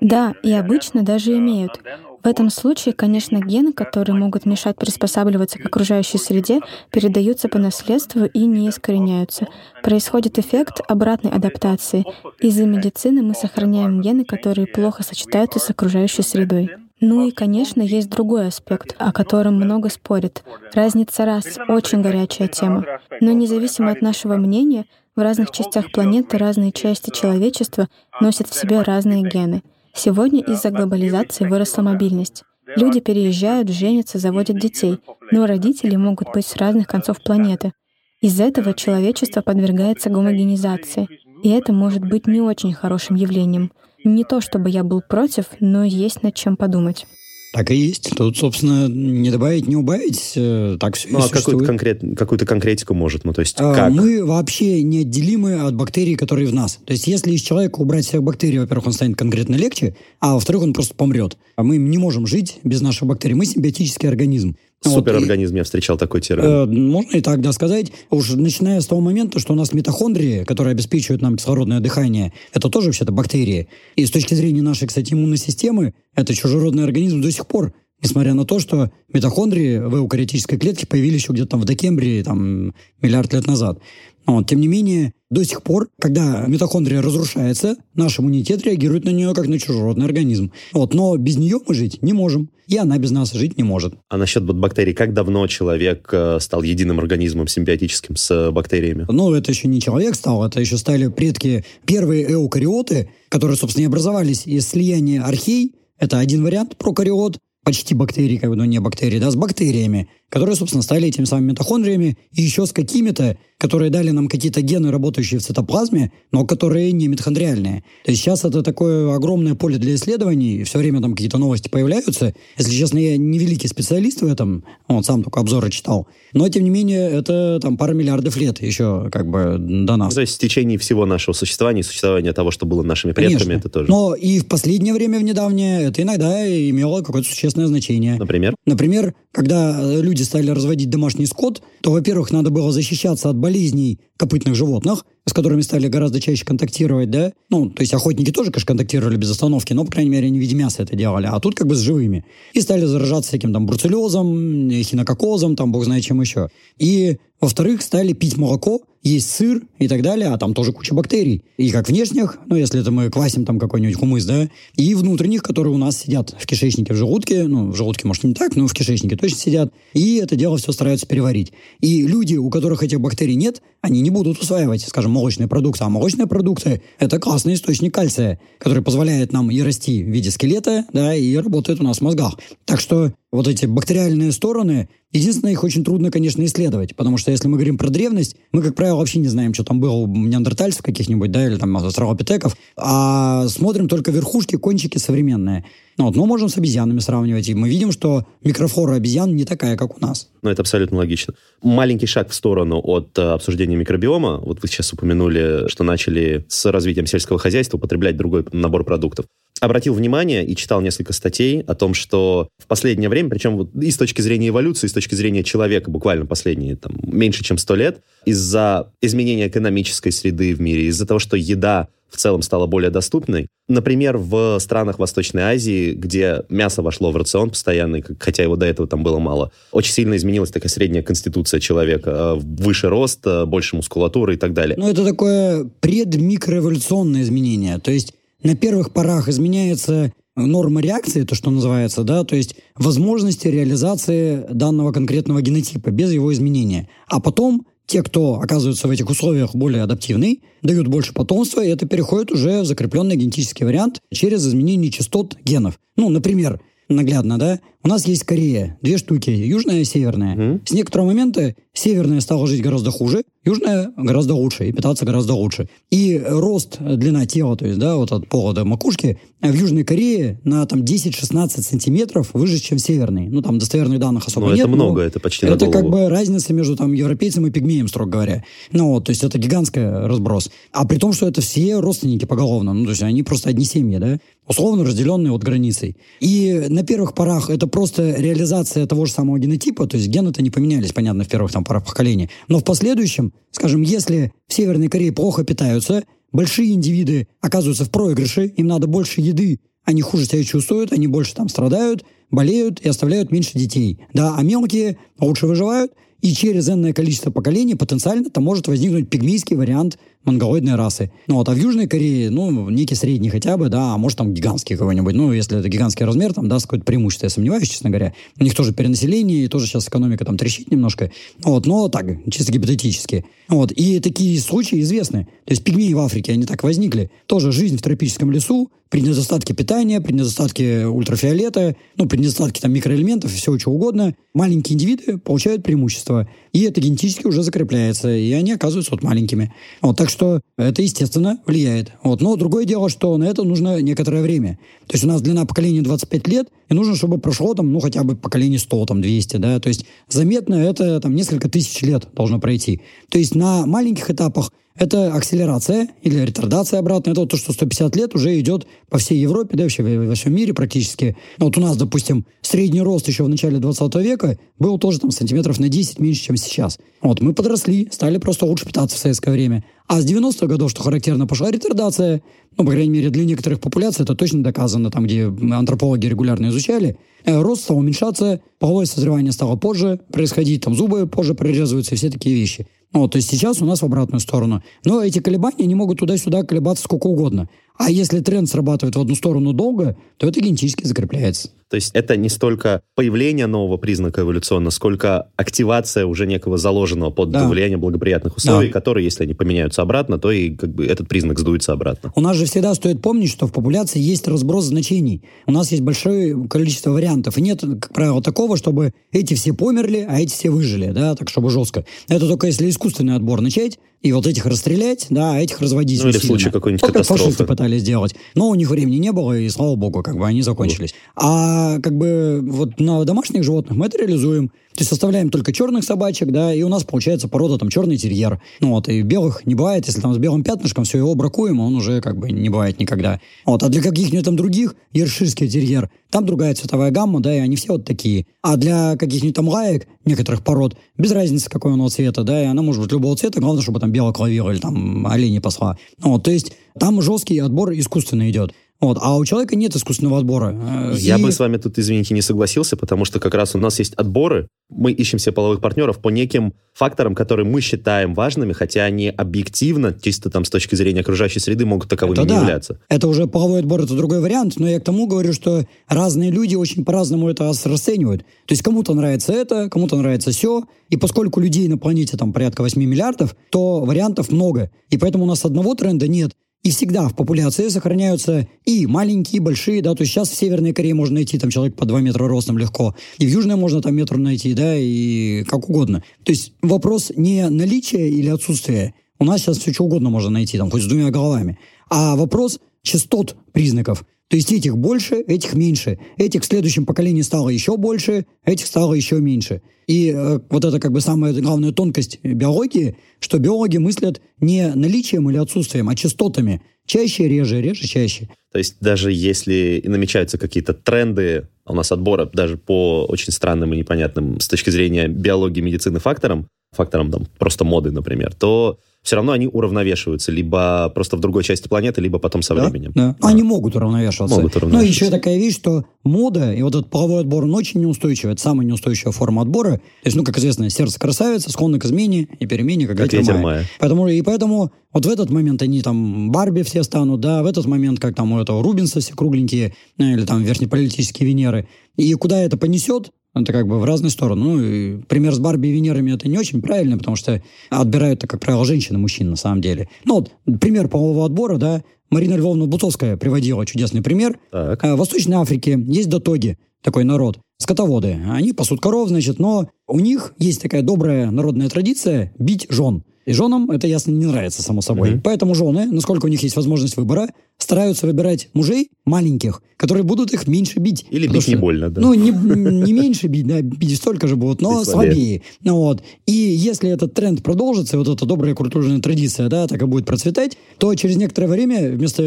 Да, 0.00 0.34
и 0.42 0.52
обычно 0.52 1.02
даже 1.02 1.36
имеют. 1.36 1.80
В 2.22 2.26
этом 2.26 2.50
случае, 2.50 2.94
конечно, 2.94 3.38
гены, 3.38 3.72
которые 3.72 4.16
могут 4.16 4.44
мешать 4.44 4.76
приспосабливаться 4.76 5.58
к 5.58 5.66
окружающей 5.66 6.18
среде, 6.18 6.60
передаются 6.90 7.48
по 7.48 7.58
наследству 7.58 8.24
и 8.24 8.44
не 8.44 8.68
искореняются. 8.68 9.46
Происходит 9.82 10.38
эффект 10.38 10.80
обратной 10.88 11.30
адаптации. 11.30 12.04
Из-за 12.40 12.66
медицины 12.66 13.22
мы 13.22 13.34
сохраняем 13.34 14.00
гены, 14.00 14.24
которые 14.24 14.66
плохо 14.66 15.02
сочетаются 15.02 15.58
с 15.58 15.70
окружающей 15.70 16.22
средой. 16.22 16.70
Ну 17.00 17.28
и, 17.28 17.30
конечно, 17.30 17.80
есть 17.80 18.10
другой 18.10 18.48
аспект, 18.48 18.96
о 18.98 19.12
котором 19.12 19.54
много 19.54 19.88
спорят. 19.88 20.42
Разница 20.74 21.24
рас— 21.24 21.58
очень 21.68 22.02
горячая 22.02 22.48
тема. 22.48 22.84
Но 23.20 23.32
независимо 23.32 23.92
от 23.92 24.02
нашего 24.02 24.36
мнения, 24.36 24.86
в 25.14 25.20
разных 25.20 25.50
частях 25.50 25.92
планеты 25.92 26.38
разные 26.38 26.72
части 26.72 27.10
человечества 27.10 27.88
носят 28.20 28.48
в 28.48 28.54
себе 28.54 28.82
разные 28.82 29.22
гены. 29.22 29.62
Сегодня 29.94 30.42
из-за 30.42 30.70
глобализации 30.70 31.46
выросла 31.46 31.82
мобильность. 31.82 32.44
Люди 32.76 33.00
переезжают, 33.00 33.68
женятся, 33.70 34.18
заводят 34.18 34.58
детей, 34.58 34.98
но 35.30 35.46
родители 35.46 35.96
могут 35.96 36.32
быть 36.32 36.46
с 36.46 36.56
разных 36.56 36.86
концов 36.86 37.22
планеты. 37.22 37.72
Из-за 38.20 38.44
этого 38.44 38.74
человечество 38.74 39.40
подвергается 39.42 40.10
гомогенизации, 40.10 41.08
и 41.42 41.50
это 41.50 41.72
может 41.72 42.04
быть 42.04 42.26
не 42.26 42.40
очень 42.40 42.74
хорошим 42.74 43.16
явлением. 43.16 43.72
Не 44.04 44.24
то 44.24 44.40
чтобы 44.40 44.70
я 44.70 44.84
был 44.84 45.02
против, 45.02 45.46
но 45.60 45.84
есть 45.84 46.22
над 46.22 46.34
чем 46.34 46.56
подумать. 46.56 47.06
Так 47.52 47.70
и 47.70 47.74
есть. 47.74 48.10
Тут, 48.14 48.36
собственно, 48.36 48.88
не 48.88 49.30
добавить, 49.30 49.66
не 49.66 49.74
убавить. 49.74 50.32
Э, 50.36 50.76
так 50.78 50.96
все 50.96 51.08
Ну, 51.10 51.18
а 51.18 51.28
какую-то, 51.28 51.64
конкрет, 51.64 52.02
какую-то 52.16 52.44
конкретику 52.44 52.92
может? 52.92 53.24
Ну, 53.24 53.32
то 53.32 53.40
есть 53.40 53.56
а, 53.58 53.74
как? 53.74 53.92
Мы 53.92 54.22
вообще 54.22 54.82
неотделимы 54.82 55.54
от 55.62 55.74
бактерий, 55.74 56.14
которые 56.14 56.46
в 56.48 56.54
нас. 56.54 56.78
То 56.84 56.92
есть 56.92 57.06
если 57.06 57.32
из 57.32 57.40
человека 57.40 57.80
убрать 57.80 58.04
всех 58.04 58.22
бактерий, 58.22 58.58
во-первых, 58.58 58.88
он 58.88 58.92
станет 58.92 59.16
конкретно 59.16 59.54
легче, 59.54 59.96
а 60.20 60.34
во-вторых, 60.34 60.62
он 60.62 60.74
просто 60.74 60.94
помрет. 60.94 61.38
А 61.56 61.62
мы 61.62 61.78
не 61.78 61.96
можем 61.96 62.26
жить 62.26 62.58
без 62.64 62.82
наших 62.82 63.08
бактерий. 63.08 63.34
Мы 63.34 63.46
симбиотический 63.46 64.08
организм. 64.08 64.56
Суперорганизм, 64.82 65.54
вот, 65.54 65.58
я 65.58 65.64
встречал 65.64 65.98
такой 65.98 66.20
термин. 66.20 66.44
Э, 66.44 66.66
можно 66.66 67.16
и 67.16 67.20
так 67.20 67.40
да, 67.40 67.52
сказать. 67.52 67.92
Уж 68.10 68.30
начиная 68.30 68.80
с 68.80 68.86
того 68.86 69.00
момента, 69.00 69.40
что 69.40 69.52
у 69.52 69.56
нас 69.56 69.72
митохондрии, 69.72 70.44
которые 70.44 70.72
обеспечивают 70.72 71.20
нам 71.20 71.36
кислородное 71.36 71.80
дыхание, 71.80 72.32
это 72.52 72.68
тоже 72.68 72.86
вообще-то 72.86 73.10
бактерии. 73.10 73.68
И 73.96 74.06
с 74.06 74.10
точки 74.10 74.34
зрения 74.34 74.62
нашей, 74.62 74.86
кстати, 74.86 75.12
иммунной 75.12 75.38
системы, 75.38 75.94
это 76.14 76.34
чужеродный 76.34 76.84
организм 76.84 77.20
до 77.20 77.32
сих 77.32 77.46
пор. 77.46 77.72
Несмотря 78.02 78.34
на 78.34 78.44
то, 78.44 78.60
что 78.60 78.90
митохондрии 79.12 79.78
в 79.78 79.96
эукариотической 79.96 80.58
клетке 80.58 80.86
появились 80.86 81.22
еще 81.22 81.32
где-то 81.32 81.50
там 81.50 81.60
в 81.60 81.64
Докембрии, 81.64 82.22
там, 82.22 82.74
миллиард 83.02 83.32
лет 83.32 83.46
назад. 83.46 83.80
Вот. 84.28 84.46
Тем 84.46 84.60
не 84.60 84.68
менее, 84.68 85.14
до 85.30 85.42
сих 85.42 85.62
пор, 85.62 85.88
когда 85.98 86.44
митохондрия 86.46 87.00
разрушается, 87.00 87.76
наш 87.94 88.20
иммунитет 88.20 88.62
реагирует 88.62 89.04
на 89.04 89.10
нее 89.10 89.32
как 89.34 89.48
на 89.48 89.58
чужеродный 89.58 90.04
организм. 90.04 90.52
Вот. 90.74 90.92
Но 90.92 91.16
без 91.16 91.38
нее 91.38 91.58
мы 91.66 91.74
жить 91.74 92.02
не 92.02 92.12
можем. 92.12 92.50
И 92.66 92.76
она 92.76 92.98
без 92.98 93.10
нас 93.10 93.32
жить 93.32 93.56
не 93.56 93.64
может. 93.64 93.94
А 94.10 94.18
насчет 94.18 94.44
бактерий, 94.44 94.92
как 94.92 95.14
давно 95.14 95.46
человек 95.46 96.10
э, 96.12 96.38
стал 96.40 96.62
единым 96.62 97.00
организмом 97.00 97.48
симбиотическим 97.48 98.16
с 98.16 98.50
бактериями? 98.50 99.06
Ну, 99.08 99.32
это 99.32 99.50
еще 99.50 99.66
не 99.66 99.80
человек 99.80 100.14
стал, 100.14 100.44
это 100.44 100.60
еще 100.60 100.76
стали 100.76 101.08
предки, 101.08 101.64
первые 101.86 102.30
эукариоты, 102.30 103.10
которые, 103.30 103.56
собственно, 103.56 103.84
и 103.84 103.86
образовались 103.86 104.46
из 104.46 104.68
слияния 104.68 105.22
архей. 105.22 105.74
Это 105.98 106.18
один 106.18 106.44
вариант 106.44 106.76
прокариот, 106.76 107.38
почти 107.64 107.94
бактерии, 107.94 108.38
как 108.38 108.50
бы, 108.50 108.56
но 108.56 108.64
не 108.64 108.78
бактерии, 108.78 109.18
да, 109.18 109.30
с 109.30 109.36
бактериями, 109.36 110.08
которые, 110.28 110.56
собственно, 110.56 110.82
стали 110.82 111.08
этими 111.08 111.24
самыми 111.24 111.50
митохондриями, 111.50 112.18
и 112.32 112.42
еще 112.42 112.66
с 112.66 112.72
какими-то, 112.72 113.38
которые 113.58 113.90
дали 113.90 114.10
нам 114.10 114.28
какие-то 114.28 114.60
гены, 114.60 114.90
работающие 114.90 115.40
в 115.40 115.42
цитоплазме, 115.42 116.12
но 116.32 116.44
которые 116.44 116.92
не 116.92 117.08
митохондриальные. 117.08 117.82
То 118.04 118.10
есть 118.10 118.22
сейчас 118.22 118.44
это 118.44 118.62
такое 118.62 119.14
огромное 119.14 119.54
поле 119.54 119.78
для 119.78 119.94
исследований, 119.94 120.62
все 120.64 120.78
время 120.78 121.00
там 121.00 121.14
какие-то 121.14 121.38
новости 121.38 121.68
появляются. 121.68 122.34
Если 122.56 122.72
честно, 122.72 122.98
я 122.98 123.16
не 123.16 123.38
великий 123.38 123.68
специалист 123.68 124.22
в 124.22 124.26
этом, 124.26 124.64
вот 124.86 125.04
сам 125.04 125.22
только 125.22 125.40
обзоры 125.40 125.70
читал, 125.70 126.06
но, 126.32 126.48
тем 126.48 126.64
не 126.64 126.70
менее, 126.70 127.10
это 127.10 127.58
там 127.60 127.76
пара 127.76 127.94
миллиардов 127.94 128.36
лет 128.36 128.62
еще 128.62 129.08
как 129.10 129.28
бы 129.28 129.56
до 129.58 129.96
нас. 129.96 130.14
То 130.14 130.20
есть 130.20 130.36
в 130.36 130.38
течение 130.38 130.78
всего 130.78 131.06
нашего 131.06 131.34
существования, 131.34 131.82
существования 131.82 132.32
того, 132.32 132.50
что 132.50 132.66
было 132.66 132.82
нашими 132.82 133.12
предками, 133.12 133.38
Конечно. 133.38 133.58
это 133.58 133.68
тоже. 133.68 133.90
Но 133.90 134.14
и 134.14 134.40
в 134.40 134.46
последнее 134.46 134.94
время, 134.94 135.18
в 135.18 135.22
недавнее, 135.22 135.82
это 135.84 136.02
иногда 136.02 136.46
имело 136.46 137.02
какое-то 137.02 137.28
существенное 137.28 137.66
значение. 137.66 138.16
Например? 138.16 138.54
Например, 138.66 139.14
когда 139.32 139.80
люди 139.82 140.17
стали 140.24 140.50
разводить 140.50 140.90
домашний 140.90 141.26
скот, 141.26 141.62
то, 141.80 141.90
во-первых, 141.90 142.30
надо 142.30 142.50
было 142.50 142.72
защищаться 142.72 143.30
от 143.30 143.36
болезней 143.36 144.00
копытных 144.16 144.54
животных, 144.54 145.04
с 145.28 145.32
которыми 145.32 145.60
стали 145.60 145.88
гораздо 145.88 146.20
чаще 146.20 146.44
контактировать, 146.44 147.10
да? 147.10 147.32
Ну, 147.50 147.70
то 147.70 147.82
есть 147.82 147.94
охотники 147.94 148.30
тоже, 148.30 148.50
конечно, 148.50 148.68
контактировали 148.68 149.16
без 149.16 149.30
остановки, 149.30 149.72
но, 149.72 149.84
по 149.84 149.92
крайней 149.92 150.10
мере, 150.10 150.26
они 150.26 150.38
в 150.38 150.42
виде 150.42 150.54
мяса 150.54 150.82
это 150.82 150.96
делали, 150.96 151.26
а 151.26 151.38
тут 151.40 151.54
как 151.54 151.66
бы 151.66 151.74
с 151.74 151.80
живыми. 151.80 152.24
И 152.52 152.60
стали 152.60 152.84
заражаться 152.84 153.28
всяким 153.28 153.52
там 153.52 153.66
бруцеллезом, 153.66 154.70
хинококозом, 154.70 155.56
там 155.56 155.72
бог 155.72 155.84
знает 155.84 156.04
чем 156.04 156.20
еще. 156.20 156.48
И 156.78 157.18
во-вторых, 157.40 157.82
стали 157.82 158.14
пить 158.14 158.36
молоко, 158.36 158.80
есть 159.04 159.30
сыр 159.30 159.62
и 159.78 159.86
так 159.86 160.02
далее, 160.02 160.28
а 160.28 160.38
там 160.38 160.54
тоже 160.54 160.72
куча 160.72 160.92
бактерий. 160.92 161.44
И 161.56 161.70
как 161.70 161.88
внешних, 161.88 162.36
ну, 162.46 162.56
если 162.56 162.80
это 162.80 162.90
мы 162.90 163.10
квасим 163.10 163.44
там 163.44 163.60
какой-нибудь 163.60 163.94
хумыс, 163.94 164.24
да, 164.24 164.48
и 164.74 164.94
внутренних, 164.96 165.44
которые 165.44 165.72
у 165.72 165.78
нас 165.78 165.98
сидят 165.98 166.34
в 166.36 166.46
кишечнике, 166.46 166.94
в 166.94 166.96
желудке, 166.96 167.44
ну, 167.44 167.70
в 167.70 167.76
желудке, 167.76 168.08
может, 168.08 168.24
не 168.24 168.34
так, 168.34 168.56
но 168.56 168.66
в 168.66 168.74
кишечнике 168.74 169.14
точно 169.14 169.38
сидят, 169.38 169.72
и 169.94 170.16
это 170.16 170.34
дело 170.34 170.56
все 170.56 170.72
стараются 170.72 171.06
переварить. 171.06 171.52
И 171.80 172.02
люди, 172.02 172.34
у 172.34 172.50
которых 172.50 172.82
этих 172.82 173.00
бактерий 173.00 173.36
нет, 173.36 173.62
они 173.82 174.00
не 174.00 174.10
будут 174.10 174.40
усваивать, 174.40 174.82
скажем, 174.82 175.12
молочные 175.18 175.48
продукты. 175.48 175.84
А 175.84 175.88
молочные 175.88 176.26
продукты– 176.26 176.80
это 176.98 177.18
классный 177.18 177.54
источник 177.54 177.92
кальция, 177.92 178.38
который 178.58 178.82
позволяет 178.82 179.32
нам 179.32 179.50
и 179.50 179.60
расти 179.60 180.02
в 180.02 180.06
виде 180.06 180.30
скелета, 180.30 180.84
да, 180.92 181.14
и 181.14 181.36
работает 181.36 181.80
у 181.80 181.84
нас 181.84 181.98
в 181.98 182.02
мозгах. 182.02 182.38
Так 182.64 182.80
что 182.80 183.12
вот 183.30 183.46
эти 183.46 183.66
бактериальные 183.66 184.32
стороны, 184.32 184.88
единственное, 185.12 185.52
их 185.52 185.62
очень 185.62 185.84
трудно, 185.84 186.10
конечно, 186.10 186.42
исследовать, 186.44 186.96
потому 186.96 187.18
что 187.18 187.30
если 187.30 187.46
мы 187.46 187.56
говорим 187.56 187.76
про 187.76 187.90
древность, 187.90 188.36
мы, 188.52 188.62
как 188.62 188.74
правило, 188.74 188.96
вообще 188.96 189.18
не 189.18 189.28
знаем, 189.28 189.52
что 189.52 189.64
там 189.64 189.80
было 189.80 189.92
у 189.92 190.06
неандертальцев 190.06 190.82
каких-нибудь, 190.82 191.30
да, 191.30 191.46
или 191.46 191.56
там 191.56 191.76
австралопитеков, 191.76 192.56
а 192.76 193.46
смотрим 193.48 193.88
только 193.88 194.10
верхушки, 194.10 194.56
кончики 194.56 194.98
современные. 194.98 195.64
Ну, 195.98 196.04
вот, 196.06 196.16
но 196.16 196.26
можем 196.26 196.48
с 196.48 196.56
обезьянами 196.56 197.00
сравнивать, 197.00 197.48
и 197.48 197.54
мы 197.54 197.68
видим, 197.68 197.92
что 197.92 198.24
микрофлора 198.42 198.94
обезьян 198.94 199.34
не 199.34 199.44
такая, 199.44 199.76
как 199.76 199.96
у 199.98 200.00
нас. 200.00 200.28
Ну, 200.42 200.48
это 200.48 200.62
абсолютно 200.62 200.98
логично. 200.98 201.34
Маленький 201.60 202.06
шаг 202.06 202.30
в 202.30 202.34
сторону 202.34 202.80
от 202.82 203.18
э, 203.18 203.22
обсуждения 203.22 203.74
микробиома. 203.74 204.38
Вот 204.38 204.62
вы 204.62 204.68
сейчас 204.68 204.92
упомянули, 204.92 205.68
что 205.68 205.82
начали 205.82 206.46
с 206.48 206.70
развитием 206.70 207.06
сельского 207.06 207.40
хозяйства 207.40 207.78
употреблять 207.78 208.16
другой 208.16 208.46
набор 208.52 208.84
продуктов 208.84 209.26
обратил 209.60 209.94
внимание 209.94 210.44
и 210.44 210.56
читал 210.56 210.80
несколько 210.80 211.12
статей 211.12 211.62
о 211.62 211.74
том, 211.74 211.94
что 211.94 212.48
в 212.58 212.66
последнее 212.66 213.08
время, 213.08 213.30
причем 213.30 213.56
вот 213.56 213.74
и 213.74 213.90
с 213.90 213.96
точки 213.96 214.20
зрения 214.20 214.48
эволюции, 214.48 214.86
и 214.86 214.90
с 214.90 214.92
точки 214.92 215.14
зрения 215.14 215.42
человека, 215.42 215.90
буквально 215.90 216.26
последние 216.26 216.76
там, 216.76 216.92
меньше 217.02 217.44
чем 217.44 217.58
сто 217.58 217.74
лет, 217.74 218.00
из-за 218.24 218.92
изменения 219.00 219.48
экономической 219.48 220.10
среды 220.10 220.54
в 220.54 220.60
мире, 220.60 220.86
из-за 220.86 221.06
того, 221.06 221.18
что 221.18 221.36
еда 221.36 221.88
в 222.08 222.16
целом 222.16 222.42
стала 222.42 222.66
более 222.66 222.90
доступной. 222.90 223.48
Например, 223.68 224.16
в 224.16 224.58
странах 224.60 224.98
Восточной 224.98 225.42
Азии, 225.42 225.92
где 225.92 226.42
мясо 226.48 226.82
вошло 226.82 227.10
в 227.10 227.16
рацион 227.16 227.50
постоянный, 227.50 228.02
хотя 228.18 228.42
его 228.42 228.56
до 228.56 228.64
этого 228.64 228.88
там 228.88 229.02
было 229.02 229.18
мало, 229.18 229.52
очень 229.72 229.92
сильно 229.92 230.16
изменилась 230.16 230.50
такая 230.50 230.70
средняя 230.70 231.02
конституция 231.02 231.60
человека. 231.60 232.10
Э, 232.10 232.34
выше 232.38 232.88
рост, 232.88 233.26
больше 233.46 233.76
мускулатуры 233.76 234.34
и 234.34 234.36
так 234.38 234.54
далее. 234.54 234.76
Ну, 234.78 234.88
это 234.88 235.04
такое 235.04 235.68
предмикроэволюционное 235.80 237.22
изменение. 237.22 237.78
То 237.78 237.90
есть 237.90 238.14
на 238.42 238.54
первых 238.54 238.92
порах 238.92 239.28
изменяется 239.28 240.12
норма 240.36 240.80
реакции, 240.80 241.24
то, 241.24 241.34
что 241.34 241.50
называется, 241.50 242.04
да, 242.04 242.24
то 242.24 242.36
есть 242.36 242.54
возможности 242.76 243.48
реализации 243.48 244.46
данного 244.50 244.92
конкретного 244.92 245.42
генотипа 245.42 245.90
без 245.90 246.12
его 246.12 246.32
изменения. 246.32 246.88
А 247.08 247.20
потом 247.20 247.66
те, 247.86 248.02
кто 248.02 248.34
оказываются 248.34 248.86
в 248.86 248.90
этих 248.90 249.08
условиях 249.08 249.54
более 249.54 249.82
адаптивны, 249.82 250.42
дают 250.62 250.88
больше 250.88 251.14
потомства, 251.14 251.64
и 251.64 251.70
это 251.70 251.86
переходит 251.86 252.30
уже 252.30 252.60
в 252.60 252.66
закрепленный 252.66 253.16
генетический 253.16 253.64
вариант 253.64 254.00
через 254.12 254.46
изменение 254.46 254.92
частот 254.92 255.36
генов. 255.42 255.80
Ну, 255.96 256.08
например, 256.10 256.60
наглядно, 256.88 257.38
да, 257.38 257.60
у 257.88 257.90
нас 257.90 258.06
есть 258.06 258.24
Корея, 258.24 258.76
две 258.82 258.98
штуки, 258.98 259.30
южная 259.30 259.80
и 259.80 259.84
северная. 259.84 260.34
Мгм. 260.36 260.60
С 260.66 260.72
некоторого 260.72 261.06
момента 261.06 261.54
северная 261.72 262.20
стала 262.20 262.46
жить 262.46 262.60
гораздо 262.60 262.90
хуже, 262.90 263.22
южная 263.46 263.90
гораздо 263.96 264.34
лучше 264.34 264.68
и 264.68 264.72
питаться 264.72 265.06
гораздо 265.06 265.32
лучше. 265.32 265.70
И 265.90 266.22
рост, 266.22 266.76
длина 266.80 267.24
тела, 267.24 267.56
то 267.56 267.66
есть, 267.66 267.78
да, 267.78 267.96
вот 267.96 268.12
от 268.12 268.28
пола 268.28 268.52
до 268.52 268.66
макушки, 268.66 269.18
в 269.40 269.54
Южной 269.54 269.84
Корее 269.84 270.38
на 270.44 270.66
там 270.66 270.82
10-16 270.82 271.62
сантиметров 271.62 272.30
выше, 272.34 272.58
чем 272.60 272.76
в 272.76 272.80
северной. 272.80 273.28
Ну, 273.28 273.40
там 273.40 273.58
достоверных 273.58 274.00
данных 274.00 274.26
особо 274.26 274.48
Ну, 274.48 274.52
нет. 274.52 274.60
это 274.66 274.68
но 274.68 274.74
много, 274.74 275.00
это 275.02 275.20
почти 275.20 275.46
на 275.46 275.50
Это 275.50 275.66
как 275.70 275.84
голову. 275.84 275.90
бы 275.92 276.08
разница 276.10 276.52
между 276.52 276.76
там 276.76 276.92
европейцем 276.92 277.46
и 277.46 277.50
пигмеем, 277.50 277.88
строго 277.88 278.10
говоря. 278.10 278.44
Ну, 278.72 278.88
вот, 278.88 279.04
то 279.06 279.10
есть 279.10 279.22
это 279.24 279.38
гигантский 279.38 279.80
разброс. 279.82 280.50
А 280.72 280.84
при 280.86 280.98
том, 280.98 281.12
что 281.12 281.26
это 281.28 281.40
все 281.40 281.78
родственники 281.78 282.24
поголовно. 282.24 282.74
Ну, 282.74 282.84
то 282.84 282.90
есть 282.90 283.02
они 283.02 283.22
просто 283.22 283.48
одни 283.48 283.64
семьи, 283.64 283.98
да? 283.98 284.18
Условно 284.48 284.84
разделенные 284.84 285.30
вот 285.30 285.44
границей. 285.44 285.96
И 286.20 286.66
на 286.68 286.82
первых 286.82 287.14
порах 287.14 287.48
это 287.48 287.66
просто 287.78 288.10
реализация 288.16 288.88
того 288.88 289.06
же 289.06 289.12
самого 289.12 289.38
генотипа, 289.38 289.86
то 289.86 289.96
есть 289.96 290.08
гены-то 290.08 290.42
не 290.42 290.50
поменялись, 290.50 290.92
понятно, 290.92 291.22
в 291.22 291.28
первых 291.28 291.52
там 291.52 291.62
порах 291.62 291.84
поколений. 291.84 292.28
Но 292.48 292.58
в 292.58 292.64
последующем, 292.64 293.32
скажем, 293.52 293.82
если 293.82 294.32
в 294.48 294.54
Северной 294.54 294.88
Корее 294.88 295.12
плохо 295.12 295.44
питаются, 295.44 296.02
большие 296.32 296.72
индивиды 296.72 297.28
оказываются 297.40 297.84
в 297.84 297.92
проигрыше, 297.92 298.46
им 298.46 298.66
надо 298.66 298.88
больше 298.88 299.20
еды, 299.20 299.60
они 299.84 300.02
хуже 300.02 300.24
себя 300.24 300.42
чувствуют, 300.42 300.92
они 300.92 301.06
больше 301.06 301.36
там 301.36 301.48
страдают, 301.48 302.04
болеют 302.32 302.80
и 302.80 302.88
оставляют 302.88 303.30
меньше 303.30 303.56
детей. 303.56 304.00
Да, 304.12 304.34
а 304.36 304.42
мелкие 304.42 304.98
лучше 305.20 305.46
выживают, 305.46 305.92
и 306.20 306.32
через 306.32 306.68
энное 306.68 306.92
количество 306.92 307.30
поколений 307.30 307.74
потенциально 307.74 308.28
там 308.28 308.44
может 308.44 308.68
возникнуть 308.68 309.08
пигмейский 309.08 309.56
вариант 309.56 309.98
монголоидной 310.24 310.74
расы. 310.74 311.10
Ну 311.26 311.36
вот, 311.36 311.48
а 311.48 311.52
в 311.52 311.56
Южной 311.56 311.86
Корее, 311.86 312.30
ну, 312.30 312.68
некий 312.70 312.94
средний 312.94 313.30
хотя 313.30 313.56
бы, 313.56 313.68
да, 313.68 313.94
а 313.94 313.98
может 313.98 314.18
там 314.18 314.34
гигантский 314.34 314.76
какой-нибудь. 314.76 315.14
Ну, 315.14 315.32
если 315.32 315.58
это 315.58 315.68
гигантский 315.68 316.04
размер, 316.04 316.34
там 316.34 316.48
даст 316.48 316.66
какое-то 316.66 316.84
преимущество, 316.84 317.26
я 317.26 317.30
сомневаюсь, 317.30 317.68
честно 317.68 317.90
говоря. 317.90 318.14
У 318.38 318.44
них 318.44 318.54
тоже 318.54 318.74
перенаселение, 318.74 319.44
и 319.44 319.48
тоже 319.48 319.66
сейчас 319.66 319.88
экономика 319.88 320.24
там 320.24 320.36
трещит 320.36 320.70
немножко. 320.70 321.10
Вот, 321.42 321.66
но 321.66 321.88
так, 321.88 322.06
чисто 322.30 322.52
гипотетически. 322.52 323.24
Вот, 323.48 323.72
и 323.72 324.00
такие 324.00 324.38
случаи 324.40 324.80
известны. 324.80 325.28
То 325.44 325.52
есть 325.52 325.64
пигмеи 325.64 325.92
в 325.92 326.00
Африке, 326.00 326.32
они 326.32 326.44
так 326.44 326.62
возникли. 326.62 327.10
Тоже 327.26 327.52
жизнь 327.52 327.76
в 327.78 327.82
тропическом 327.82 328.30
лесу, 328.30 328.70
при 328.90 329.00
недостатке 329.00 329.54
питания, 329.54 330.00
при 330.00 330.12
недостатке 330.12 330.86
ультрафиолета, 330.86 331.76
ну, 331.96 332.06
при 332.06 332.18
недостатке 332.18 332.60
там 332.60 332.72
микроэлементов 332.72 333.32
и 333.32 333.36
всего 333.36 333.58
чего 333.58 333.74
угодно, 333.74 334.14
маленькие 334.34 334.74
индивиды 334.74 335.18
получают 335.18 335.62
преимущество. 335.62 336.28
И 336.52 336.62
это 336.62 336.80
генетически 336.80 337.26
уже 337.26 337.42
закрепляется, 337.42 338.10
и 338.10 338.32
они 338.32 338.52
оказываются 338.52 338.92
вот 338.92 339.02
маленькими. 339.02 339.52
Вот, 339.82 339.96
так 339.96 340.08
что 340.08 340.40
это, 340.56 340.82
естественно, 340.82 341.38
влияет. 341.46 341.92
Вот. 342.02 342.20
Но 342.20 342.36
другое 342.36 342.64
дело, 342.64 342.88
что 342.88 343.16
на 343.16 343.24
это 343.24 343.44
нужно 343.44 343.80
некоторое 343.82 344.22
время. 344.22 344.58
То 344.86 344.94
есть 344.94 345.04
у 345.04 345.08
нас 345.08 345.20
длина 345.20 345.44
поколения 345.44 345.82
25 345.82 346.28
лет, 346.28 346.48
и 346.68 346.74
нужно, 346.74 346.96
чтобы 346.96 347.18
прошло 347.18 347.54
там, 347.54 347.72
ну, 347.72 347.80
хотя 347.80 348.04
бы 348.04 348.16
поколение 348.16 348.58
100, 348.58 348.86
там, 348.86 349.02
200, 349.02 349.36
да. 349.36 349.60
То 349.60 349.68
есть 349.68 349.84
заметно 350.08 350.54
это 350.54 351.00
там 351.00 351.14
несколько 351.14 351.48
тысяч 351.48 351.82
лет 351.82 352.08
должно 352.14 352.40
пройти. 352.40 352.80
То 353.10 353.18
есть 353.18 353.34
на 353.34 353.66
маленьких 353.66 354.10
этапах 354.10 354.52
это 354.78 355.12
акселерация 355.12 355.88
или 356.02 356.18
ретардация 356.18 356.78
обратно. 356.78 357.10
Это 357.10 357.20
вот 357.20 357.30
то, 357.30 357.36
что 357.36 357.52
150 357.52 357.96
лет 357.96 358.14
уже 358.14 358.38
идет 358.38 358.66
по 358.88 358.98
всей 358.98 359.18
Европе, 359.18 359.56
да, 359.56 359.64
вообще 359.64 359.82
во 359.82 360.14
всем 360.14 360.34
мире 360.34 360.54
практически. 360.54 361.16
Вот 361.38 361.56
у 361.58 361.60
нас, 361.60 361.76
допустим, 361.76 362.24
средний 362.42 362.80
рост 362.80 363.08
еще 363.08 363.24
в 363.24 363.28
начале 363.28 363.58
20 363.58 363.94
века 363.96 364.38
был 364.58 364.78
тоже 364.78 365.00
там 365.00 365.10
сантиметров 365.10 365.58
на 365.58 365.68
10 365.68 365.98
меньше, 365.98 366.22
чем 366.22 366.36
сейчас. 366.36 366.78
Вот 367.02 367.20
мы 367.20 367.34
подросли, 367.34 367.88
стали 367.90 368.18
просто 368.18 368.46
лучше 368.46 368.66
питаться 368.66 368.96
в 368.96 369.00
советское 369.00 369.32
время. 369.32 369.64
А 369.86 370.00
с 370.00 370.06
90-х 370.06 370.46
годов, 370.46 370.70
что 370.70 370.82
характерно, 370.82 371.26
пошла 371.26 371.50
ретардация. 371.50 372.22
Ну, 372.56 372.64
по 372.64 372.70
крайней 372.70 372.90
мере, 372.90 373.10
для 373.10 373.24
некоторых 373.24 373.60
популяций 373.60 374.04
это 374.04 374.14
точно 374.14 374.42
доказано, 374.42 374.90
там, 374.90 375.04
где 375.04 375.24
антропологи 375.26 376.06
регулярно 376.06 376.48
изучали. 376.48 376.98
Э, 377.24 377.40
Рост 377.40 377.62
стал 377.62 377.78
уменьшаться, 377.78 378.40
половое 378.58 378.86
созревание 378.86 379.32
стало 379.32 379.56
позже 379.56 380.00
происходить, 380.12 380.62
там 380.62 380.74
зубы 380.74 381.06
позже 381.06 381.34
прорезываются 381.34 381.94
и 381.94 381.98
все 381.98 382.10
такие 382.10 382.34
вещи. 382.34 382.66
Ну, 382.92 383.06
то 383.06 383.16
есть 383.16 383.28
сейчас 383.28 383.60
у 383.60 383.66
нас 383.66 383.82
в 383.82 383.84
обратную 383.84 384.20
сторону. 384.20 384.62
Но 384.84 385.02
эти 385.02 385.18
колебания 385.20 385.66
не 385.66 385.74
могут 385.74 385.98
туда-сюда 385.98 386.42
колебаться 386.42 386.84
сколько 386.84 387.06
угодно. 387.06 387.48
А 387.78 387.90
если 387.90 388.20
тренд 388.20 388.48
срабатывает 388.48 388.96
в 388.96 389.00
одну 389.00 389.14
сторону 389.14 389.52
долго, 389.52 389.96
то 390.16 390.26
это 390.26 390.40
генетически 390.40 390.84
закрепляется. 390.84 391.50
То 391.70 391.74
есть 391.76 391.90
это 391.94 392.16
не 392.16 392.30
столько 392.30 392.80
появление 392.94 393.46
нового 393.46 393.76
признака 393.76 394.22
эволюционно, 394.22 394.70
сколько 394.70 395.28
активация 395.36 396.06
уже 396.06 396.26
некого 396.26 396.56
заложенного 396.56 397.10
под 397.10 397.30
Да. 397.30 397.46
влиянием 397.46 397.78
благоприятных 397.80 398.36
условий, 398.38 398.68
Да. 398.68 398.72
которые, 398.72 399.04
если 399.04 399.24
они 399.24 399.34
поменяются 399.34 399.82
обратно, 399.82 400.18
то 400.18 400.30
и 400.30 400.54
как 400.54 400.70
бы 400.74 400.86
этот 400.86 401.08
признак 401.08 401.38
сдуется 401.38 401.72
обратно. 401.72 402.10
У 402.16 402.20
нас 402.22 402.36
же 402.36 402.46
всегда 402.46 402.74
стоит 402.74 403.02
помнить, 403.02 403.30
что 403.30 403.46
в 403.46 403.52
популяции 403.52 404.00
есть 404.00 404.26
разброс 404.26 404.64
значений. 404.64 405.22
У 405.46 405.52
нас 405.52 405.70
есть 405.70 405.82
большое 405.82 406.48
количество 406.48 406.90
вариантов. 406.92 407.36
И 407.36 407.42
нет, 407.42 407.60
как 407.60 407.92
правило, 407.92 408.22
такого, 408.22 408.56
чтобы 408.56 408.92
эти 409.12 409.34
все 409.34 409.52
померли, 409.52 410.06
а 410.08 410.20
эти 410.20 410.32
все 410.32 410.48
выжили, 410.50 410.90
да, 410.90 411.14
так 411.14 411.28
чтобы 411.28 411.50
жестко. 411.50 411.84
Это 412.08 412.26
только 412.26 412.46
если 412.46 412.68
искусственный 412.70 413.14
отбор 413.14 413.42
начать, 413.42 413.78
и 414.00 414.12
вот 414.12 414.26
этих 414.26 414.46
расстрелять, 414.46 415.06
да, 415.10 415.32
а 415.34 415.38
этих 415.38 415.60
разводить 415.60 416.02
Ну, 416.02 416.10
или 416.10 416.18
в 416.18 416.24
случае 416.24 416.52
какой-нибудь 416.52 416.80
катастрофы. 416.82 417.44
Пытались 417.68 417.82
сделать. 417.82 418.14
Но 418.34 418.48
у 418.48 418.54
них 418.54 418.68
времени 418.68 418.96
не 418.96 419.12
было, 419.12 419.38
и 419.38 419.48
слава 419.48 419.76
богу, 419.76 420.02
как 420.02 420.16
бы 420.16 420.26
они 420.26 420.42
закончились. 420.42 420.94
А 421.16 421.78
как 421.80 421.96
бы 421.96 422.40
вот 422.42 422.80
на 422.80 423.04
домашних 423.04 423.44
животных 423.44 423.76
мы 423.76 423.86
это 423.86 423.98
реализуем. 423.98 424.50
То 424.78 424.82
есть 424.82 424.90
составляем 424.90 425.28
только 425.28 425.52
черных 425.52 425.82
собачек, 425.82 426.30
да, 426.30 426.54
и 426.54 426.62
у 426.62 426.68
нас 426.68 426.84
получается 426.84 427.26
порода 427.26 427.58
там 427.58 427.68
черный 427.68 427.96
терьер. 427.96 428.40
Ну 428.60 428.70
вот, 428.70 428.88
и 428.88 429.02
белых 429.02 429.44
не 429.44 429.56
бывает, 429.56 429.84
если 429.88 430.00
там 430.00 430.14
с 430.14 430.18
белым 430.18 430.44
пятнышком 430.44 430.84
все, 430.84 430.98
его 430.98 431.16
бракуем, 431.16 431.58
он 431.58 431.74
уже 431.74 432.00
как 432.00 432.16
бы 432.16 432.30
не 432.30 432.48
бывает 432.48 432.78
никогда. 432.78 433.18
Вот, 433.44 433.64
а 433.64 433.70
для 433.70 433.82
каких-нибудь 433.82 434.24
там 434.24 434.36
других, 434.36 434.76
ерширский 434.92 435.48
терьер, 435.48 435.90
там 436.10 436.26
другая 436.26 436.54
цветовая 436.54 436.92
гамма, 436.92 437.18
да, 437.18 437.34
и 437.34 437.40
они 437.40 437.56
все 437.56 437.72
вот 437.72 437.86
такие. 437.86 438.26
А 438.40 438.56
для 438.56 438.96
каких-нибудь 438.96 439.34
там 439.34 439.48
лаек, 439.48 439.88
некоторых 440.04 440.44
пород, 440.44 440.76
без 440.96 441.10
разницы, 441.10 441.50
какой 441.50 441.72
он 441.72 441.90
цвета, 441.90 442.22
да, 442.22 442.40
и 442.40 442.46
она 442.46 442.62
может 442.62 442.80
быть 442.80 442.92
любого 442.92 443.16
цвета, 443.16 443.40
главное, 443.40 443.62
чтобы 443.64 443.80
там 443.80 443.90
белая 443.90 444.12
клавира 444.12 444.52
или 444.52 444.60
там 444.60 445.08
олени 445.08 445.40
посла. 445.40 445.76
Ну 446.00 446.12
Вот, 446.12 446.22
то 446.22 446.30
есть 446.30 446.52
там 446.78 447.02
жесткий 447.02 447.40
отбор 447.40 447.72
искусственно 447.72 448.30
идет. 448.30 448.52
Вот, 448.80 448.96
а 449.00 449.16
у 449.16 449.24
человека 449.24 449.56
нет 449.56 449.74
искусственного 449.74 450.18
отбора. 450.18 450.54
Э, 450.54 450.94
Я 450.96 451.16
и- 451.18 451.22
бы 451.22 451.32
с 451.32 451.40
вами 451.40 451.56
тут, 451.56 451.78
извините, 451.78 452.14
не 452.14 452.22
согласился, 452.22 452.76
потому 452.76 453.04
что 453.04 453.18
как 453.18 453.34
раз 453.34 453.56
у 453.56 453.58
нас 453.58 453.78
есть 453.80 453.94
отборы, 453.94 454.46
мы 454.70 454.92
ищем 454.92 455.18
себе 455.18 455.32
половых 455.32 455.60
партнеров 455.60 455.98
по 455.98 456.10
неким 456.10 456.52
факторам, 456.74 457.14
которые 457.16 457.44
мы 457.44 457.60
считаем 457.60 458.14
важными, 458.14 458.52
хотя 458.52 458.84
они 458.84 459.08
объективно, 459.08 459.96
чисто 460.00 460.30
там 460.30 460.44
с 460.44 460.50
точки 460.50 460.76
зрения 460.76 461.00
окружающей 461.00 461.40
среды, 461.40 461.66
могут 461.66 461.88
таковыми 461.88 462.14
Это 462.14 462.22
не 462.22 462.28
да. 462.28 462.40
являться. 462.40 462.78
Это 462.88 463.08
уже 463.08 463.26
половой 463.26 463.60
отбор, 463.60 463.80
это 463.80 463.94
другой 463.96 464.20
вариант, 464.20 464.54
но 464.58 464.68
я 464.68 464.78
к 464.78 464.84
тому 464.84 465.08
говорю, 465.08 465.32
что 465.32 465.66
разные 465.88 466.30
люди 466.30 466.54
очень 466.54 466.84
по-разному 466.84 467.28
это 467.28 467.52
расценивают. 467.64 468.20
То 468.46 468.52
есть 468.52 468.62
кому-то 468.62 468.94
нравится 468.94 469.32
это, 469.32 469.68
кому-то 469.68 469.96
нравится 469.96 470.30
все, 470.30 470.64
и 470.88 470.96
поскольку 470.96 471.40
людей 471.40 471.66
на 471.66 471.78
планете 471.78 472.16
там 472.16 472.32
порядка 472.32 472.62
8 472.62 472.80
миллиардов, 472.84 473.34
то 473.50 473.80
вариантов 473.80 474.30
много. 474.30 474.70
И 474.90 474.98
поэтому 474.98 475.24
у 475.24 475.26
нас 475.26 475.44
одного 475.44 475.74
тренда 475.74 476.06
нет. 476.06 476.32
И 476.64 476.70
всегда 476.70 477.08
в 477.08 477.14
популяции 477.14 477.68
сохраняются 477.68 478.48
и 478.64 478.86
маленькие, 478.86 479.36
и 479.36 479.40
большие, 479.40 479.80
да, 479.80 479.94
то 479.94 480.02
есть 480.02 480.12
сейчас 480.12 480.28
в 480.28 480.34
Северной 480.34 480.72
Корее 480.72 480.94
можно 480.94 481.14
найти 481.14 481.38
там 481.38 481.50
человек 481.50 481.76
по 481.76 481.86
2 481.86 482.00
метра 482.00 482.26
ростом 482.26 482.58
легко, 482.58 482.96
и 483.18 483.26
в 483.26 483.28
Южной 483.28 483.56
можно 483.56 483.80
там 483.80 483.94
метр 483.94 484.16
найти, 484.16 484.54
да, 484.54 484.76
и 484.76 485.44
как 485.44 485.68
угодно. 485.68 486.02
То 486.24 486.32
есть 486.32 486.52
вопрос 486.60 487.12
не 487.14 487.48
наличия 487.48 488.08
или 488.08 488.28
отсутствия, 488.28 488.94
у 489.20 489.24
нас 489.24 489.40
сейчас 489.40 489.58
все 489.58 489.72
что 489.72 489.84
угодно 489.84 490.10
можно 490.10 490.30
найти, 490.30 490.58
там, 490.58 490.70
хоть 490.70 490.82
с 490.82 490.86
двумя 490.86 491.10
головами. 491.10 491.58
А 491.88 492.16
вопрос 492.16 492.60
частот 492.82 493.36
признаков. 493.52 494.04
То 494.28 494.36
есть 494.36 494.52
этих 494.52 494.76
больше, 494.76 495.16
этих 495.16 495.54
меньше. 495.54 495.98
Этих 496.18 496.42
в 496.42 496.44
следующем 496.44 496.84
поколении 496.84 497.22
стало 497.22 497.48
еще 497.48 497.76
больше, 497.76 498.26
этих 498.44 498.66
стало 498.66 498.92
еще 498.92 499.20
меньше. 499.20 499.62
И 499.86 500.12
э, 500.14 500.40
вот 500.50 500.64
это 500.66 500.78
как 500.78 500.92
бы 500.92 501.00
самая 501.00 501.32
главная 501.32 501.72
тонкость 501.72 502.20
биологии, 502.22 502.98
что 503.20 503.38
биологи 503.38 503.78
мыслят 503.78 504.20
не 504.38 504.68
наличием 504.74 505.30
или 505.30 505.38
отсутствием, 505.38 505.88
а 505.88 505.96
частотами. 505.96 506.60
Чаще, 506.86 507.26
реже, 507.26 507.62
реже, 507.62 507.86
чаще. 507.86 508.28
То 508.52 508.58
есть 508.58 508.76
даже 508.80 509.12
если 509.12 509.82
намечаются 509.86 510.36
какие-то 510.36 510.74
тренды 510.74 511.48
у 511.66 511.74
нас 511.74 511.90
отбора, 511.90 512.26
даже 512.32 512.58
по 512.58 513.06
очень 513.08 513.32
странным 513.32 513.72
и 513.72 513.78
непонятным 513.78 514.40
с 514.40 514.48
точки 514.48 514.70
зрения 514.70 515.08
биологии, 515.08 515.60
медицины 515.60 516.00
факторам, 516.00 516.48
факторам 516.72 517.10
там 517.10 517.26
просто 517.38 517.64
моды, 517.64 517.90
например, 517.90 518.34
то 518.34 518.78
все 519.02 519.16
равно 519.16 519.32
они 519.32 519.46
уравновешиваются 519.46 520.32
либо 520.32 520.90
просто 520.94 521.16
в 521.16 521.20
другой 521.20 521.44
части 521.44 521.68
планеты, 521.68 522.00
либо 522.00 522.18
потом 522.18 522.42
со 522.42 522.54
Да, 522.54 522.64
временем. 522.68 522.92
да. 522.94 523.16
Да. 523.20 523.28
Они 523.28 523.42
могут 523.42 523.74
уравновешиваться. 523.76 524.36
Могут 524.36 524.54
Но 524.54 524.58
уравновешиваться. 524.58 525.04
еще 525.04 525.10
такая 525.10 525.38
вещь, 525.38 525.54
что 525.54 525.84
мода 526.04 526.52
и 526.52 526.60
вот 526.62 526.74
этот 526.74 526.90
половой 526.90 527.20
отбор, 527.20 527.44
он 527.44 527.54
очень 527.54 527.80
неустойчивый. 527.80 528.32
Это 528.34 528.42
самая 528.42 528.66
неустойчивая 528.66 529.12
форма 529.12 529.42
отбора. 529.42 529.72
То 529.76 529.80
есть, 530.04 530.16
ну, 530.16 530.24
как 530.24 530.36
известно, 530.38 530.68
сердце 530.68 530.98
красавица, 530.98 531.50
склонно 531.50 531.78
к 531.78 531.84
измене 531.84 532.28
и 532.38 532.46
перемене, 532.46 532.86
как, 532.86 532.96
Как 532.98 533.12
ветер 533.12 533.38
мая. 533.38 533.64
Поэтому, 533.78 534.08
и 534.08 534.20
поэтому 534.22 534.72
вот 534.92 535.06
в 535.06 535.08
этот 535.08 535.30
момент 535.30 535.62
они 535.62 535.80
там 535.82 536.30
Барби 536.30 536.62
все 536.62 536.82
станут, 536.82 537.20
да, 537.20 537.42
в 537.42 537.46
этот 537.46 537.66
момент, 537.66 538.00
как 538.00 538.14
там 538.14 538.32
у 538.32 538.40
этого 538.40 538.62
Рубинса 538.62 539.00
все 539.00 539.14
кругленькие, 539.14 539.74
э, 539.98 540.02
или 540.02 540.24
там 540.24 540.42
верхнеполитические 540.42 541.28
Венеры. 541.28 541.68
И 541.96 542.12
куда 542.14 542.40
это 542.42 542.56
понесет, 542.56 543.10
это 543.40 543.52
как 543.52 543.66
бы 543.66 543.78
в 543.78 543.84
разные 543.84 544.10
стороны. 544.10 544.42
Ну, 544.44 544.60
и 544.60 544.96
пример 545.02 545.34
с 545.34 545.38
Барби 545.38 545.68
и 545.68 545.72
Венерами 545.72 546.12
это 546.14 546.28
не 546.28 546.38
очень 546.38 546.60
правильно, 546.62 546.98
потому 546.98 547.16
что 547.16 547.42
отбирают-то, 547.70 548.26
как 548.26 548.40
правило, 548.40 548.64
женщины 548.64 548.98
мужчин 548.98 549.30
на 549.30 549.36
самом 549.36 549.60
деле. 549.60 549.88
Ну, 550.04 550.14
вот 550.16 550.32
пример 550.60 550.88
полового 550.88 551.24
отбора, 551.26 551.56
да, 551.56 551.82
Марина 552.10 552.34
Львовна 552.34 552.66
Буцовская 552.66 553.16
приводила 553.16 553.64
чудесный 553.66 554.02
пример. 554.02 554.38
Так. 554.50 554.82
Э, 554.84 554.94
В 554.94 554.98
Восточной 554.98 555.36
Африке 555.36 555.78
есть 555.86 556.08
дотоги. 556.08 556.56
такой 556.82 557.04
народ, 557.04 557.38
скотоводы. 557.58 558.18
Они 558.30 558.52
пасут 558.52 558.80
коров, 558.80 559.08
значит, 559.08 559.38
но 559.40 559.68
у 559.88 559.98
них 560.00 560.32
есть 560.38 560.62
такая 560.62 560.82
добрая 560.82 561.30
народная 561.30 561.68
традиция 561.68 562.32
бить 562.38 562.66
жен. 562.70 563.02
И 563.28 563.32
женам 563.34 563.70
это, 563.70 563.86
ясно, 563.86 564.12
не 564.12 564.24
нравится, 564.24 564.62
само 564.62 564.80
собой. 564.80 565.10
Mm-hmm. 565.10 565.20
Поэтому 565.22 565.54
жены, 565.54 565.84
насколько 565.92 566.24
у 566.24 566.28
них 566.28 566.42
есть 566.42 566.56
возможность 566.56 566.96
выбора, 566.96 567.28
стараются 567.58 568.06
выбирать 568.06 568.48
мужей 568.54 568.88
маленьких, 569.04 569.62
которые 569.76 570.02
будут 570.02 570.32
их 570.32 570.48
меньше 570.48 570.78
бить. 570.78 571.04
Или 571.10 571.26
бить 571.26 571.42
что, 571.42 571.50
не 571.50 571.56
больно, 571.56 571.90
да. 571.90 572.00
Ну, 572.00 572.14
не, 572.14 572.30
не 572.30 572.92
меньше 572.94 573.26
бить, 573.26 573.46
да, 573.46 573.60
бить 573.60 573.94
столько 573.98 574.28
же 574.28 574.36
будут, 574.36 574.62
но 574.62 574.82
слабее. 574.82 575.42
Ну, 575.62 575.76
вот. 575.76 576.02
И 576.24 576.32
если 576.32 576.88
этот 576.88 577.12
тренд 577.12 577.42
продолжится, 577.42 577.98
вот 577.98 578.08
эта 578.08 578.24
добрая 578.24 578.54
культурная 578.54 578.98
традиция, 579.00 579.50
да, 579.50 579.66
так 579.66 579.82
и 579.82 579.84
будет 579.84 580.06
процветать, 580.06 580.56
то 580.78 580.94
через 580.94 581.16
некоторое 581.16 581.48
время 581.48 581.90
вместо 581.90 582.22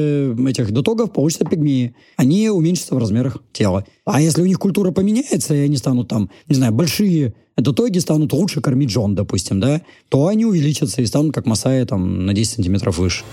этих 0.47 0.71
дотогов 0.71 1.11
получится 1.13 1.45
пигмеи. 1.45 1.95
Они 2.15 2.47
уменьшатся 2.47 2.93
в 2.93 2.99
размерах 2.99 3.41
тела. 3.53 3.87
А 4.05 4.21
если 4.21 4.43
у 4.43 4.45
них 4.45 4.59
культура 4.59 4.91
поменяется, 4.91 5.55
и 5.55 5.61
они 5.61 5.77
станут 5.77 6.09
там, 6.09 6.29
не 6.47 6.53
знаю, 6.53 6.73
большие 6.73 7.33
дотоги 7.61 7.99
станут 7.99 8.33
лучше 8.33 8.61
кормить 8.61 8.89
жен, 8.89 9.15
допустим, 9.15 9.59
да, 9.59 9.81
то 10.09 10.27
они 10.27 10.45
увеличатся 10.45 11.01
и 11.01 11.05
станут, 11.05 11.33
как 11.33 11.45
Масаи, 11.45 11.83
там, 11.85 12.25
на 12.25 12.33
10 12.33 12.55
сантиметров 12.55 12.97
выше 12.97 13.23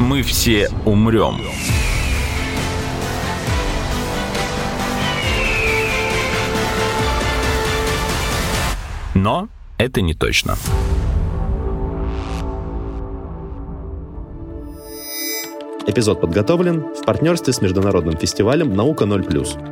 мы 0.00 0.22
все 0.22 0.70
умрем. 0.86 1.36
Но 9.14 9.48
это 9.76 10.00
не 10.00 10.14
точно. 10.14 10.56
Эпизод 15.86 16.20
подготовлен 16.20 16.80
в 16.94 17.04
партнерстве 17.04 17.52
с 17.52 17.60
международным 17.60 18.16
фестивалем 18.16 18.74
«Наука 18.74 19.04
0+.» 19.04 19.69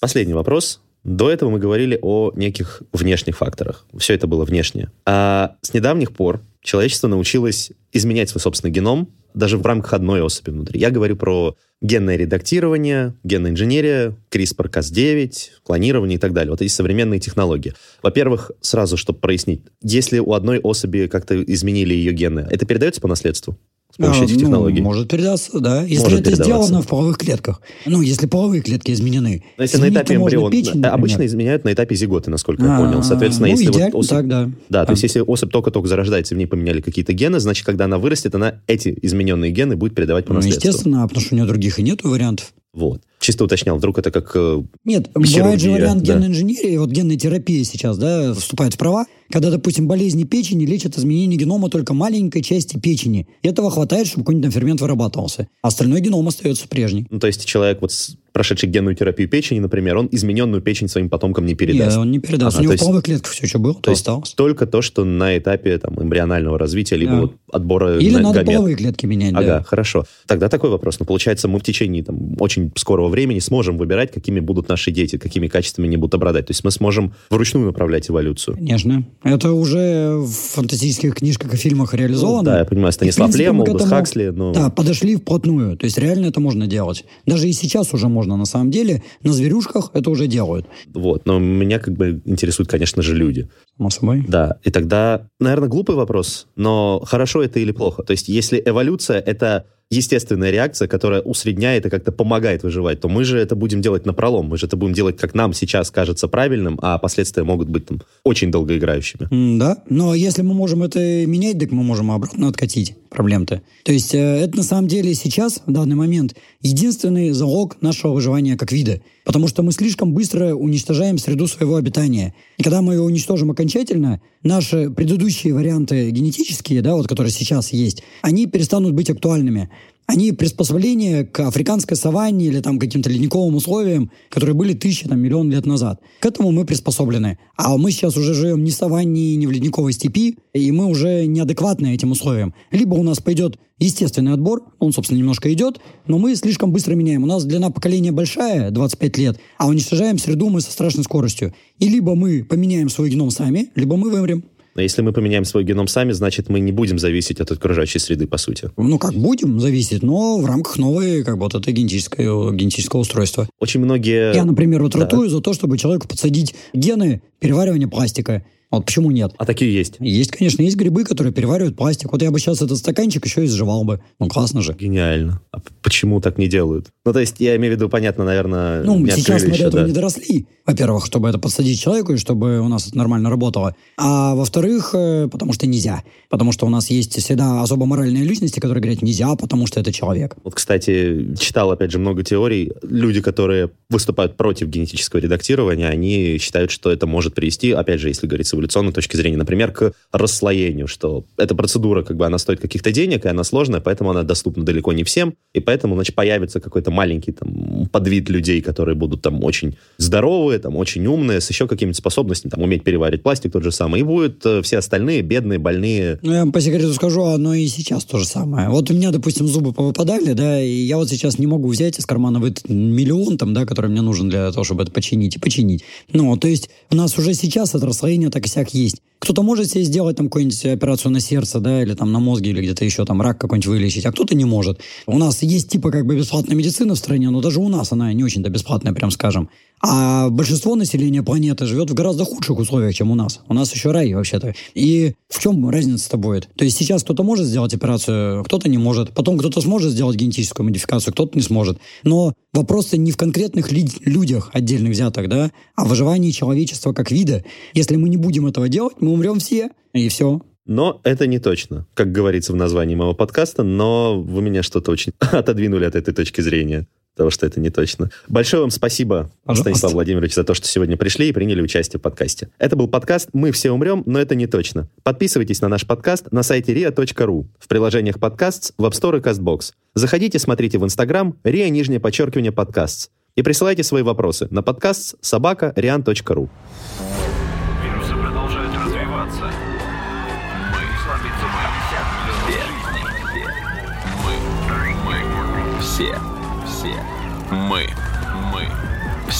Последний 0.00 0.34
вопрос. 0.34 0.80
До 1.02 1.30
этого 1.30 1.50
мы 1.50 1.58
говорили 1.58 1.98
о 2.00 2.32
неких 2.34 2.82
внешних 2.92 3.36
факторах. 3.36 3.86
Все 3.96 4.14
это 4.14 4.26
было 4.26 4.44
внешнее. 4.44 4.92
А 5.06 5.56
с 5.62 5.74
недавних 5.74 6.12
пор 6.12 6.40
человечество 6.60 7.08
научилось 7.08 7.72
изменять 7.92 8.28
свой 8.28 8.40
собственный 8.40 8.72
геном 8.72 9.08
даже 9.34 9.58
в 9.58 9.66
рамках 9.66 9.94
одной 9.94 10.22
особи 10.22 10.50
внутри. 10.50 10.80
Я 10.80 10.90
говорю 10.90 11.16
про 11.16 11.56
генное 11.80 12.16
редактирование, 12.16 13.14
генная 13.24 13.52
инженерия, 13.52 14.16
CRISPR-Cas9, 14.30 15.32
клонирование 15.62 16.16
и 16.16 16.18
так 16.18 16.32
далее. 16.32 16.50
Вот 16.50 16.62
эти 16.62 16.70
современные 16.70 17.20
технологии. 17.20 17.74
Во-первых, 18.02 18.50
сразу, 18.60 18.96
чтобы 18.96 19.18
прояснить, 19.20 19.62
если 19.82 20.18
у 20.18 20.32
одной 20.32 20.58
особи 20.58 21.06
как-то 21.06 21.42
изменили 21.42 21.94
ее 21.94 22.12
гены, 22.12 22.46
это 22.50 22.66
передается 22.66 23.00
по 23.00 23.08
наследству? 23.08 23.58
Помощью 23.98 24.22
а, 24.22 24.24
этих 24.24 24.36
ну, 24.36 24.40
технологий? 24.40 24.80
Может 24.80 25.08
передаться, 25.08 25.60
да. 25.60 25.82
Если 25.82 26.04
может 26.04 26.20
это 26.26 26.42
сделано 26.42 26.82
в 26.82 26.86
половых 26.86 27.18
клетках. 27.18 27.60
Ну, 27.86 28.00
если 28.00 28.26
половые 28.26 28.62
клетки 28.62 28.92
изменены. 28.92 29.44
Но 29.56 29.64
если 29.64 29.78
на 29.78 29.88
этапе 29.88 30.14
эмбриона... 30.14 30.50
Печень, 30.50 30.84
обычно 30.84 31.26
изменяют 31.26 31.64
на 31.64 31.72
этапе 31.72 31.94
зиготы, 31.94 32.30
насколько 32.30 32.64
я 32.64 32.78
понял. 32.78 33.02
Соответственно, 33.02 33.48
ну, 33.48 33.56
если 33.56 33.68
вот 33.68 33.94
особь... 33.94 34.10
так, 34.10 34.28
да. 34.28 34.50
Да, 34.68 34.86
то 34.86 34.92
есть 34.92 35.02
если 35.02 35.20
особь 35.20 35.50
только-только 35.50 35.88
зарождается, 35.88 36.34
в 36.34 36.38
ней 36.38 36.46
поменяли 36.46 36.80
какие-то 36.80 37.12
гены, 37.12 37.40
значит, 37.40 37.66
когда 37.66 37.84
она 37.86 37.98
вырастет, 37.98 38.34
она 38.34 38.60
эти 38.66 38.96
измененные 39.02 39.50
гены 39.50 39.76
будет 39.76 39.94
передавать 39.94 40.26
по 40.26 40.34
наследству. 40.34 40.66
Ну, 40.66 40.70
естественно, 40.70 41.02
потому 41.08 41.20
что 41.20 41.34
у 41.34 41.38
нее 41.38 41.46
других 41.46 41.78
и 41.78 41.82
нету 41.82 42.08
вариантов. 42.08 42.52
Вот. 42.72 43.02
Чисто 43.20 43.44
уточнял, 43.44 43.76
вдруг 43.76 43.98
это 43.98 44.10
как 44.10 44.30
э, 44.34 44.62
Нет, 44.84 45.08
хирургия, 45.08 45.42
бывает 45.42 45.60
же 45.60 45.70
вариант 45.70 46.02
да. 46.04 46.14
генной 46.14 46.28
инженерии, 46.28 46.76
вот 46.76 46.90
генная 46.90 47.16
терапия 47.16 47.64
сейчас, 47.64 47.98
да, 47.98 48.32
вступает 48.32 48.74
в 48.74 48.78
права, 48.78 49.06
когда, 49.30 49.50
допустим, 49.50 49.86
болезни 49.86 50.24
печени 50.24 50.64
лечат 50.64 50.96
изменение 50.96 51.38
генома 51.38 51.68
только 51.68 51.94
маленькой 51.94 52.42
части 52.42 52.78
печени. 52.78 53.28
И 53.42 53.48
этого 53.48 53.70
хватает, 53.70 54.06
чтобы 54.06 54.24
какой-нибудь 54.24 54.52
фермент 54.52 54.80
вырабатывался. 54.80 55.48
А 55.62 55.68
остальной 55.68 56.00
геном 56.00 56.26
остается 56.28 56.68
прежний. 56.68 57.06
Ну, 57.10 57.18
то 57.18 57.26
есть 57.26 57.44
человек 57.44 57.82
вот 57.82 57.92
прошедший 58.32 58.68
генную 58.68 58.94
терапию 58.94 59.28
печени, 59.28 59.58
например, 59.58 59.96
он 59.96 60.08
измененную 60.12 60.62
печень 60.62 60.88
своим 60.88 61.08
потомкам 61.08 61.44
не 61.44 61.54
передаст. 61.54 61.96
Нет, 61.96 61.98
он 61.98 62.10
не 62.10 62.18
передаст. 62.20 62.56
Ага, 62.56 62.60
У 62.60 62.64
него 62.64 62.76
в 62.76 62.78
половых 62.78 63.02
клетках 63.04 63.32
все, 63.32 63.46
что 63.48 63.58
было, 63.58 63.74
то, 63.74 63.80
то 63.80 63.92
осталось. 63.92 64.32
Только 64.34 64.66
то, 64.66 64.80
что 64.80 65.04
на 65.04 65.36
этапе 65.36 65.76
там, 65.78 66.00
эмбрионального 66.00 66.56
развития, 66.58 66.96
либо 66.96 67.12
да. 67.12 67.20
вот 67.22 67.34
отбора 67.50 67.98
Или 67.98 68.14
на 68.14 68.20
надо 68.20 68.40
гамет. 68.40 68.46
половые 68.46 68.76
клетки 68.76 69.06
менять, 69.06 69.34
Ага, 69.34 69.46
да. 69.46 69.62
хорошо. 69.64 70.04
Тогда 70.26 70.48
такой 70.48 70.70
вопрос. 70.70 71.00
Ну, 71.00 71.06
получается, 71.06 71.48
мы 71.48 71.58
в 71.58 71.62
течение 71.62 72.04
там, 72.04 72.36
очень 72.38 72.70
скорого 72.76 73.07
времени 73.08 73.38
сможем 73.38 73.78
выбирать, 73.78 74.12
какими 74.12 74.40
будут 74.40 74.68
наши 74.68 74.90
дети, 74.90 75.18
какими 75.18 75.48
качествами 75.48 75.86
они 75.86 75.96
будут 75.96 76.14
обладать. 76.14 76.46
То 76.46 76.50
есть 76.50 76.64
мы 76.64 76.70
сможем 76.70 77.14
вручную 77.30 77.66
направлять 77.66 78.10
эволюцию. 78.10 78.56
Конечно. 78.56 79.04
Это 79.22 79.52
уже 79.52 80.16
в 80.16 80.30
фантастических 80.30 81.14
книжках 81.14 81.54
и 81.54 81.56
фильмах 81.56 81.94
реализовано. 81.94 82.38
Ну, 82.38 82.44
да, 82.44 82.58
я 82.58 82.64
понимаю, 82.64 82.92
Станислав 82.92 83.34
Лем, 83.34 83.60
Олдос 83.60 83.88
Хаксли. 83.88 84.28
Но... 84.28 84.52
Да, 84.52 84.70
подошли 84.70 85.16
вплотную. 85.16 85.76
То 85.76 85.84
есть 85.84 85.98
реально 85.98 86.26
это 86.26 86.40
можно 86.40 86.66
делать. 86.66 87.04
Даже 87.26 87.48
и 87.48 87.52
сейчас 87.52 87.94
уже 87.94 88.08
можно 88.08 88.36
на 88.36 88.44
самом 88.44 88.70
деле 88.70 89.02
на 89.22 89.32
зверюшках 89.32 89.90
это 89.94 90.10
уже 90.10 90.26
делают. 90.26 90.66
Вот, 90.94 91.26
но 91.26 91.38
меня 91.38 91.78
как 91.78 91.94
бы 91.94 92.22
интересуют, 92.24 92.68
конечно 92.68 93.02
же, 93.02 93.14
люди. 93.14 93.48
Само 93.76 93.90
собой. 93.90 94.24
Да, 94.26 94.58
и 94.64 94.70
тогда, 94.70 95.28
наверное, 95.40 95.68
глупый 95.68 95.96
вопрос, 95.96 96.46
но 96.56 97.02
хорошо 97.04 97.42
это 97.42 97.58
или 97.60 97.72
плохо? 97.72 98.02
То 98.02 98.12
есть 98.12 98.28
если 98.28 98.62
эволюция— 98.64 99.18
это 99.26 99.66
естественная 99.90 100.50
реакция, 100.50 100.86
которая 100.86 101.20
усредняет 101.20 101.86
и 101.86 101.90
как-то 101.90 102.12
помогает 102.12 102.62
выживать, 102.62 103.00
то 103.00 103.08
мы 103.08 103.24
же 103.24 103.38
это 103.38 103.56
будем 103.56 103.80
делать 103.80 104.04
на 104.04 104.12
пролом. 104.12 104.46
Мы 104.46 104.58
же 104.58 104.66
это 104.66 104.76
будем 104.76 104.94
делать, 104.94 105.16
как 105.16 105.34
нам 105.34 105.54
сейчас 105.54 105.90
кажется 105.90 106.28
правильным, 106.28 106.78
а 106.82 106.98
последствия 106.98 107.44
могут 107.44 107.68
быть 107.68 107.86
там 107.86 108.02
очень 108.24 108.50
долгоиграющими. 108.50 109.58
Да, 109.58 109.78
но 109.88 110.14
если 110.14 110.42
мы 110.42 110.54
можем 110.54 110.82
это 110.82 110.98
менять, 111.26 111.58
так 111.58 111.70
мы 111.70 111.82
можем 111.82 112.10
обратно 112.10 112.48
откатить 112.48 112.94
проблем-то. 113.08 113.62
То 113.84 113.92
есть 113.92 114.14
э, 114.14 114.18
это 114.18 114.56
на 114.56 114.62
самом 114.62 114.88
деле 114.88 115.14
сейчас, 115.14 115.62
в 115.66 115.72
данный 115.72 115.96
момент, 115.96 116.36
единственный 116.60 117.30
залог 117.30 117.80
нашего 117.80 118.12
выживания 118.12 118.56
как 118.56 118.72
вида. 118.72 119.00
Потому 119.24 119.48
что 119.48 119.62
мы 119.62 119.72
слишком 119.72 120.12
быстро 120.12 120.54
уничтожаем 120.54 121.18
среду 121.18 121.46
своего 121.46 121.76
обитания. 121.76 122.34
И 122.56 122.62
когда 122.62 122.82
мы 122.82 122.94
ее 122.94 123.02
уничтожим 123.02 123.50
окончательно, 123.50 124.20
наши 124.42 124.90
предыдущие 124.90 125.54
варианты 125.54 126.10
генетические, 126.10 126.82
да, 126.82 126.94
вот 126.94 127.08
которые 127.08 127.32
сейчас 127.32 127.72
есть, 127.72 128.02
они 128.22 128.46
перестанут 128.46 128.92
быть 128.92 129.10
актуальными 129.10 129.70
они 130.08 130.32
приспособления 130.32 131.22
к 131.22 131.40
африканской 131.40 131.94
саванне 131.94 132.46
или 132.46 132.60
там 132.60 132.78
каким-то 132.78 133.10
ледниковым 133.10 133.54
условиям, 133.56 134.10
которые 134.30 134.54
были 134.54 134.72
тысячи, 134.72 135.06
там, 135.06 135.20
миллион 135.20 135.50
лет 135.50 135.66
назад. 135.66 136.00
К 136.20 136.26
этому 136.26 136.50
мы 136.50 136.64
приспособлены. 136.64 137.38
А 137.58 137.76
мы 137.76 137.90
сейчас 137.92 138.16
уже 138.16 138.32
живем 138.32 138.64
не 138.64 138.70
в 138.70 138.74
саванне, 138.74 139.36
не 139.36 139.46
в 139.46 139.50
ледниковой 139.50 139.92
степи, 139.92 140.38
и 140.54 140.72
мы 140.72 140.86
уже 140.86 141.26
неадекватны 141.26 141.94
этим 141.94 142.12
условиям. 142.12 142.54
Либо 142.70 142.94
у 142.94 143.02
нас 143.02 143.20
пойдет 143.20 143.58
естественный 143.78 144.32
отбор, 144.32 144.62
он, 144.78 144.94
собственно, 144.94 145.18
немножко 145.18 145.52
идет, 145.52 145.78
но 146.06 146.16
мы 146.16 146.34
слишком 146.36 146.72
быстро 146.72 146.94
меняем. 146.94 147.24
У 147.24 147.26
нас 147.26 147.44
длина 147.44 147.68
поколения 147.68 148.10
большая, 148.10 148.70
25 148.70 149.18
лет, 149.18 149.38
а 149.58 149.68
уничтожаем 149.68 150.16
среду 150.16 150.48
мы 150.48 150.62
со 150.62 150.72
страшной 150.72 151.04
скоростью. 151.04 151.52
И 151.80 151.86
либо 151.86 152.14
мы 152.14 152.44
поменяем 152.44 152.88
свой 152.88 153.10
геном 153.10 153.30
сами, 153.30 153.68
либо 153.74 153.98
мы 153.98 154.08
вымрем. 154.08 154.42
Но 154.78 154.82
если 154.82 155.02
мы 155.02 155.12
поменяем 155.12 155.44
свой 155.44 155.64
геном 155.64 155.88
сами, 155.88 156.12
значит, 156.12 156.48
мы 156.48 156.60
не 156.60 156.70
будем 156.70 157.00
зависеть 157.00 157.40
от 157.40 157.50
окружающей 157.50 157.98
среды, 157.98 158.28
по 158.28 158.38
сути. 158.38 158.70
Ну, 158.76 158.96
как 158.96 159.12
будем 159.12 159.58
зависеть, 159.58 160.04
но 160.04 160.38
в 160.38 160.46
рамках 160.46 160.78
новой, 160.78 161.24
как 161.24 161.36
бы, 161.36 161.46
вот 161.46 161.56
этой 161.56 161.72
генетического, 161.72 162.52
генетического 162.54 163.00
устройства. 163.00 163.48
Очень 163.58 163.80
многие... 163.80 164.32
Я, 164.36 164.44
например, 164.44 164.84
вот 164.84 164.92
да. 164.92 165.28
за 165.28 165.40
то, 165.40 165.52
чтобы 165.52 165.78
человеку 165.78 166.06
подсадить 166.06 166.54
гены 166.72 167.22
переваривания 167.40 167.88
пластика. 167.88 168.44
Вот 168.70 168.84
почему 168.84 169.10
нет? 169.10 169.32
А 169.38 169.46
такие 169.46 169.72
есть? 169.72 169.96
Есть, 169.98 170.30
конечно. 170.30 170.60
Есть 170.62 170.76
грибы, 170.76 171.04
которые 171.04 171.32
переваривают 171.32 171.76
пластик. 171.76 172.12
Вот 172.12 172.22
я 172.22 172.30
бы 172.30 172.38
сейчас 172.38 172.60
этот 172.60 172.76
стаканчик 172.76 173.24
еще 173.24 173.44
и 173.44 173.48
сживал 173.48 173.84
бы. 173.84 174.00
Ну, 174.18 174.28
классно 174.28 174.60
же. 174.60 174.74
Гениально. 174.78 175.40
А 175.52 175.58
почему 175.82 176.20
так 176.20 176.36
не 176.36 176.48
делают? 176.48 176.88
Ну, 177.06 177.12
то 177.14 177.20
есть, 177.20 177.36
я 177.38 177.56
имею 177.56 177.74
в 177.74 177.76
виду, 177.76 177.88
понятно, 177.88 178.24
наверное, 178.24 178.82
Ну, 178.82 179.06
сейчас 179.06 179.42
мы 179.44 179.50
до 179.50 179.56
этого 179.56 179.82
да. 179.82 179.86
не 179.86 179.92
доросли. 179.92 180.46
Во-первых, 180.66 181.06
чтобы 181.06 181.30
это 181.30 181.38
подсадить 181.38 181.80
человеку, 181.80 182.12
и 182.12 182.18
чтобы 182.18 182.60
у 182.60 182.68
нас 182.68 182.88
это 182.88 182.98
нормально 182.98 183.30
работало. 183.30 183.74
А 183.96 184.34
во-вторых, 184.34 184.90
э, 184.92 185.28
потому 185.32 185.54
что 185.54 185.66
нельзя. 185.66 186.02
Потому 186.28 186.52
что 186.52 186.66
у 186.66 186.68
нас 186.68 186.90
есть 186.90 187.18
всегда 187.18 187.62
особо 187.62 187.86
моральные 187.86 188.22
личности, 188.24 188.60
которые 188.60 188.82
говорят 188.82 189.00
нельзя, 189.00 189.34
потому 189.34 189.66
что 189.66 189.80
это 189.80 189.94
человек. 189.94 190.36
Вот, 190.44 190.54
кстати, 190.54 191.34
читал, 191.40 191.70
опять 191.70 191.90
же, 191.90 191.98
много 191.98 192.22
теорий. 192.22 192.72
Люди, 192.82 193.22
которые 193.22 193.70
выступают 193.88 194.36
против 194.36 194.68
генетического 194.68 195.20
редактирования, 195.20 195.88
они 195.88 196.36
считают, 196.38 196.70
что 196.70 196.92
это 196.92 197.06
может 197.06 197.34
привести, 197.34 197.72
опять 197.72 198.00
же, 198.00 198.08
если 198.08 198.26
говорить 198.26 198.46
эволюционной 198.58 198.92
точки 198.92 199.16
зрения, 199.16 199.36
например, 199.36 199.72
к 199.72 199.92
расслоению, 200.12 200.86
что 200.86 201.24
эта 201.36 201.54
процедура, 201.54 202.02
как 202.02 202.16
бы, 202.16 202.26
она 202.26 202.38
стоит 202.38 202.60
каких-то 202.60 202.92
денег, 202.92 203.24
и 203.24 203.28
она 203.28 203.44
сложная, 203.44 203.80
поэтому 203.80 204.10
она 204.10 204.22
доступна 204.22 204.64
далеко 204.64 204.92
не 204.92 205.04
всем, 205.04 205.34
и 205.54 205.60
поэтому, 205.60 205.94
значит, 205.94 206.14
появится 206.14 206.60
какой-то 206.60 206.90
маленький 206.90 207.32
там 207.32 207.88
подвид 207.90 208.28
людей, 208.28 208.60
которые 208.60 208.94
будут 208.94 209.22
там 209.22 209.42
очень 209.44 209.76
здоровые, 209.98 210.58
там 210.58 210.76
очень 210.76 211.06
умные, 211.06 211.40
с 211.40 211.48
еще 211.48 211.66
какими-то 211.66 211.98
способностями, 211.98 212.50
там, 212.50 212.62
уметь 212.62 212.84
переварить 212.84 213.22
пластик 213.22 213.52
тот 213.52 213.62
же 213.62 213.72
самый, 213.72 214.00
и 214.00 214.04
будут 214.04 214.44
э, 214.44 214.62
все 214.62 214.78
остальные 214.78 215.22
бедные, 215.22 215.58
больные. 215.58 216.18
Ну, 216.22 216.32
я 216.32 216.40
вам 216.40 216.52
по 216.52 216.60
секрету 216.60 216.92
скажу, 216.92 217.22
оно 217.22 217.54
и 217.54 217.66
сейчас 217.66 218.04
то 218.04 218.18
же 218.18 218.26
самое. 218.26 218.68
Вот 218.68 218.90
у 218.90 218.94
меня, 218.94 219.10
допустим, 219.10 219.46
зубы 219.46 219.72
повыпадали, 219.72 220.32
да, 220.32 220.60
и 220.62 220.70
я 220.70 220.96
вот 220.96 221.08
сейчас 221.08 221.38
не 221.38 221.46
могу 221.46 221.68
взять 221.68 221.98
из 221.98 222.06
кармана 222.06 222.44
этот 222.44 222.68
миллион, 222.68 223.38
там, 223.38 223.54
да, 223.54 223.66
который 223.66 223.90
мне 223.90 224.02
нужен 224.02 224.28
для 224.28 224.50
того, 224.50 224.64
чтобы 224.64 224.82
это 224.82 224.92
починить, 224.92 225.36
и 225.36 225.38
починить. 225.38 225.84
Ну, 226.12 226.36
то 226.36 226.48
есть 226.48 226.70
у 226.90 226.96
нас 226.96 227.16
уже 227.18 227.34
сейчас 227.34 227.74
это 227.74 227.86
расслоение 227.86 228.30
так 228.30 228.46
сяк 228.48 228.74
есть. 228.74 228.96
Кто-то 229.18 229.42
может 229.42 229.70
себе 229.70 229.84
сделать 229.84 230.16
там 230.16 230.26
какую-нибудь 230.26 230.64
операцию 230.66 231.10
на 231.10 231.20
сердце, 231.20 231.60
да, 231.60 231.82
или 231.82 231.94
там 231.94 232.12
на 232.12 232.20
мозге, 232.20 232.50
или 232.50 232.62
где-то 232.62 232.84
еще 232.84 233.04
там 233.04 233.20
рак 233.20 233.38
какой-нибудь 233.38 233.66
вылечить, 233.66 234.06
а 234.06 234.12
кто-то 234.12 234.34
не 234.34 234.44
может. 234.44 234.80
У 235.06 235.18
нас 235.18 235.42
есть 235.42 235.70
типа 235.70 235.90
как 235.90 236.06
бы 236.06 236.16
бесплатная 236.16 236.56
медицина 236.56 236.94
в 236.94 236.98
стране, 236.98 237.30
но 237.30 237.40
даже 237.40 237.60
у 237.60 237.68
нас 237.68 237.92
она 237.92 238.12
не 238.12 238.24
очень-то 238.24 238.48
бесплатная, 238.48 238.92
прям 238.92 239.10
скажем. 239.10 239.50
А 239.80 240.28
большинство 240.30 240.74
населения 240.74 241.22
планеты 241.22 241.66
живет 241.66 241.90
в 241.90 241.94
гораздо 241.94 242.24
худших 242.24 242.58
условиях, 242.58 242.94
чем 242.94 243.10
у 243.10 243.14
нас. 243.14 243.40
У 243.48 243.54
нас 243.54 243.72
еще 243.74 243.90
рай 243.90 244.12
вообще-то. 244.14 244.54
И 244.74 245.14
в 245.28 245.40
чем 245.40 245.68
разница-то 245.68 246.16
будет? 246.16 246.48
То 246.56 246.64
есть 246.64 246.76
сейчас 246.76 247.02
кто-то 247.02 247.22
может 247.22 247.46
сделать 247.46 247.74
операцию, 247.74 248.44
кто-то 248.44 248.68
не 248.68 248.78
может. 248.78 249.12
Потом 249.12 249.38
кто-то 249.38 249.60
сможет 249.60 249.92
сделать 249.92 250.16
генетическую 250.16 250.66
модификацию, 250.66 251.12
кто-то 251.12 251.36
не 251.36 251.42
сможет. 251.42 251.78
Но 252.02 252.34
вопрос-то 252.52 252.96
не 252.96 253.12
в 253.12 253.16
конкретных 253.16 253.70
людях 253.70 254.50
отдельных 254.52 254.92
взятых, 254.92 255.28
да, 255.28 255.50
а 255.76 255.84
в 255.84 255.88
выживании 255.88 256.30
человечества 256.30 256.92
как 256.92 257.10
вида. 257.10 257.44
Если 257.74 257.96
мы 257.96 258.08
не 258.08 258.16
будем 258.16 258.46
этого 258.46 258.68
делать, 258.68 258.96
мы 259.00 259.12
умрем 259.12 259.38
все, 259.38 259.70
и 259.92 260.08
все. 260.08 260.42
Но 260.68 261.00
это 261.02 261.26
не 261.26 261.38
точно, 261.38 261.86
как 261.94 262.12
говорится 262.12 262.52
в 262.52 262.56
названии 262.56 262.94
моего 262.94 263.14
подкаста, 263.14 263.62
но 263.62 264.20
вы 264.20 264.42
меня 264.42 264.62
что-то 264.62 264.92
очень 264.92 265.12
отодвинули 265.18 265.86
от 265.86 265.96
этой 265.96 266.14
точки 266.14 266.42
зрения 266.42 266.86
того, 267.16 267.30
что 267.30 267.46
это 267.46 267.58
не 267.58 267.70
точно. 267.70 268.10
Большое 268.28 268.60
вам 268.60 268.70
спасибо, 268.70 269.30
Пожалуйста. 269.44 269.70
Станислав 269.70 269.92
Владимирович, 269.92 270.34
за 270.34 270.44
то, 270.44 270.54
что 270.54 270.68
сегодня 270.68 270.96
пришли 270.96 271.30
и 271.30 271.32
приняли 271.32 271.60
участие 271.60 271.98
в 271.98 272.02
подкасте. 272.02 272.50
Это 272.58 272.76
был 272.76 272.86
подкаст 272.86 273.30
«Мы 273.32 273.50
все 273.50 273.72
умрем, 273.72 274.04
но 274.06 274.20
это 274.20 274.34
не 274.34 274.46
точно». 274.46 274.88
Подписывайтесь 275.02 275.60
на 275.60 275.68
наш 275.68 275.86
подкаст 275.86 276.30
на 276.30 276.42
сайте 276.42 276.72
ria.ru, 276.74 277.46
в 277.58 277.68
приложениях 277.68 278.20
подкаст, 278.20 278.72
в 278.78 278.84
App 278.84 278.92
Store 278.92 279.18
и 279.18 279.20
CastBox. 279.20 279.72
Заходите, 279.94 280.38
смотрите 280.38 280.78
в 280.78 280.84
Instagram 280.84 281.34
ria, 281.44 281.68
нижнее 281.70 281.98
подчеркивание, 281.98 282.52
подкаст. 282.52 283.10
И 283.34 283.42
присылайте 283.42 283.82
свои 283.82 284.02
вопросы 284.02 284.46
на 284.50 284.62
подкаст 284.62 285.16
собака 285.20 285.72
rian.ru. 285.76 286.48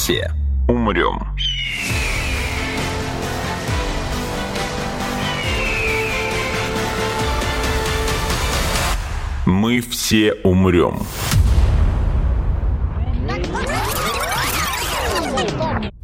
все 0.08 0.30
умрем. 0.68 1.20
Мы 9.44 9.82
все 9.82 10.32
умрем. 10.44 11.00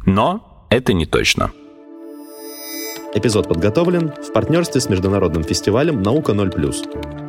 Но 0.05 0.67
это 0.69 0.93
не 0.93 1.07
точно. 1.07 1.49
Эпизод 3.15 3.47
подготовлен 3.47 4.11
в 4.11 4.31
партнерстве 4.31 4.81
с 4.81 4.87
международным 4.87 5.43
фестивалем 5.43 6.03
«Наука 6.03 6.33
0+.» 6.33 7.24